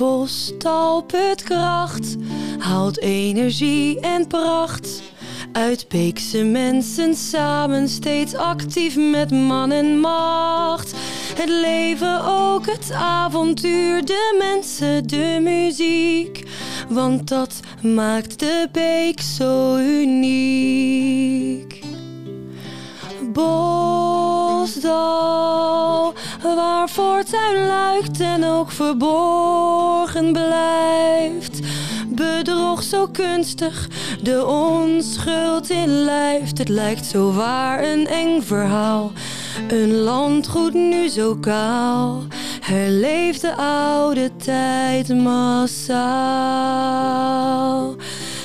Bos 0.00 0.52
talput 0.58 1.42
kracht, 1.42 2.16
haalt 2.58 3.00
energie 3.00 4.00
en 4.00 4.26
pracht. 4.26 5.02
Uit 5.52 5.88
Beekse 5.88 6.44
mensen 6.44 7.14
samen 7.14 7.88
steeds 7.88 8.34
actief 8.34 8.96
met 8.96 9.30
man 9.30 9.70
en 9.70 9.98
macht. 9.98 10.94
Het 11.34 11.48
leven 11.48 12.24
ook, 12.24 12.66
het 12.66 12.92
avontuur, 12.92 14.04
de 14.04 14.36
mensen, 14.38 15.06
de 15.06 15.38
muziek. 15.42 16.44
Want 16.88 17.28
dat 17.28 17.60
maakt 17.82 18.38
de 18.38 18.68
beek 18.72 19.20
zo 19.20 19.76
uniek. 19.76 21.80
Bosdal, 24.60 26.12
waar 26.42 26.88
voortuin 26.88 27.66
luikt 27.66 28.20
en 28.20 28.44
ook 28.44 28.70
verborgen 28.70 30.32
blijft. 30.32 31.58
Bedrog 32.08 32.82
zo 32.82 33.06
kunstig, 33.06 33.88
de 34.22 34.46
onschuld 34.46 35.70
in 35.70 35.88
lijft. 35.88 36.58
Het 36.58 36.68
lijkt 36.68 37.06
zo 37.06 37.32
waar 37.32 37.82
een 37.84 38.06
eng 38.06 38.42
verhaal. 38.42 39.12
Een 39.68 39.94
landgoed 39.96 40.74
nu 40.74 41.08
zo 41.08 41.36
kaal. 41.36 42.22
Herleeft 42.60 43.40
de 43.40 43.56
oude 43.56 44.36
tijd 44.36 45.08
massaal. 45.08 45.90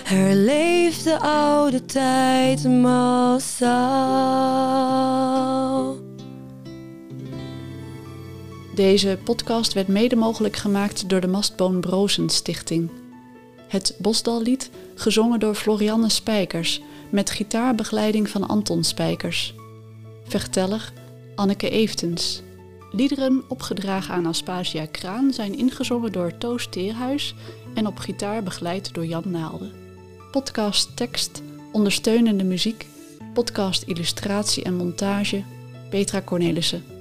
Herleeft 0.04 1.04
de 1.04 1.20
oude 1.20 1.86
tijd 1.86 2.64
massaal. 2.64 4.46
Deze 8.76 9.18
podcast 9.24 9.74
werd 9.74 9.88
mede 9.88 10.16
mogelijk 10.16 10.56
gemaakt 10.56 11.10
door 11.10 11.22
de 11.22 11.28
Mastboom 11.28 11.82
Brozen 11.82 12.30
Stichting. 12.30 12.90
Het 13.68 13.96
Bosdallied, 13.98 14.70
gezongen 14.96 15.40
door 15.40 15.56
Florianne 15.56 16.10
Spijkers, 16.10 16.82
met 17.10 17.30
gitaarbegeleiding 17.30 18.30
van 18.30 18.48
Anton 18.48 18.84
Spijkers. 18.84 19.56
Verteller 20.28 20.94
Anneke 21.36 21.70
Eftens. 21.70 22.42
Liederen 22.92 23.44
opgedragen 23.48 24.14
aan 24.14 24.26
Aspasia 24.26 24.86
Kraan 24.86 25.34
zijn 25.34 25.58
ingezongen 25.58 26.12
door 26.12 26.38
Toos 26.38 26.68
Teerhuis 26.70 27.36
en 27.74 27.88
op 27.88 27.98
gitaar 27.98 28.44
begeleid 28.44 28.94
door 28.94 29.06
Jan 29.06 29.32
Naalde. 29.32 29.72
Podcast 30.32 30.98
tekst, 30.98 31.42
ondersteunende 31.72 32.44
muziek, 32.44 32.88
podcast 33.34 33.84
illustratie 33.84 34.64
en 34.64 34.76
montage 34.76 35.44
Petra 35.90 36.22
Cornelissen. 36.22 36.95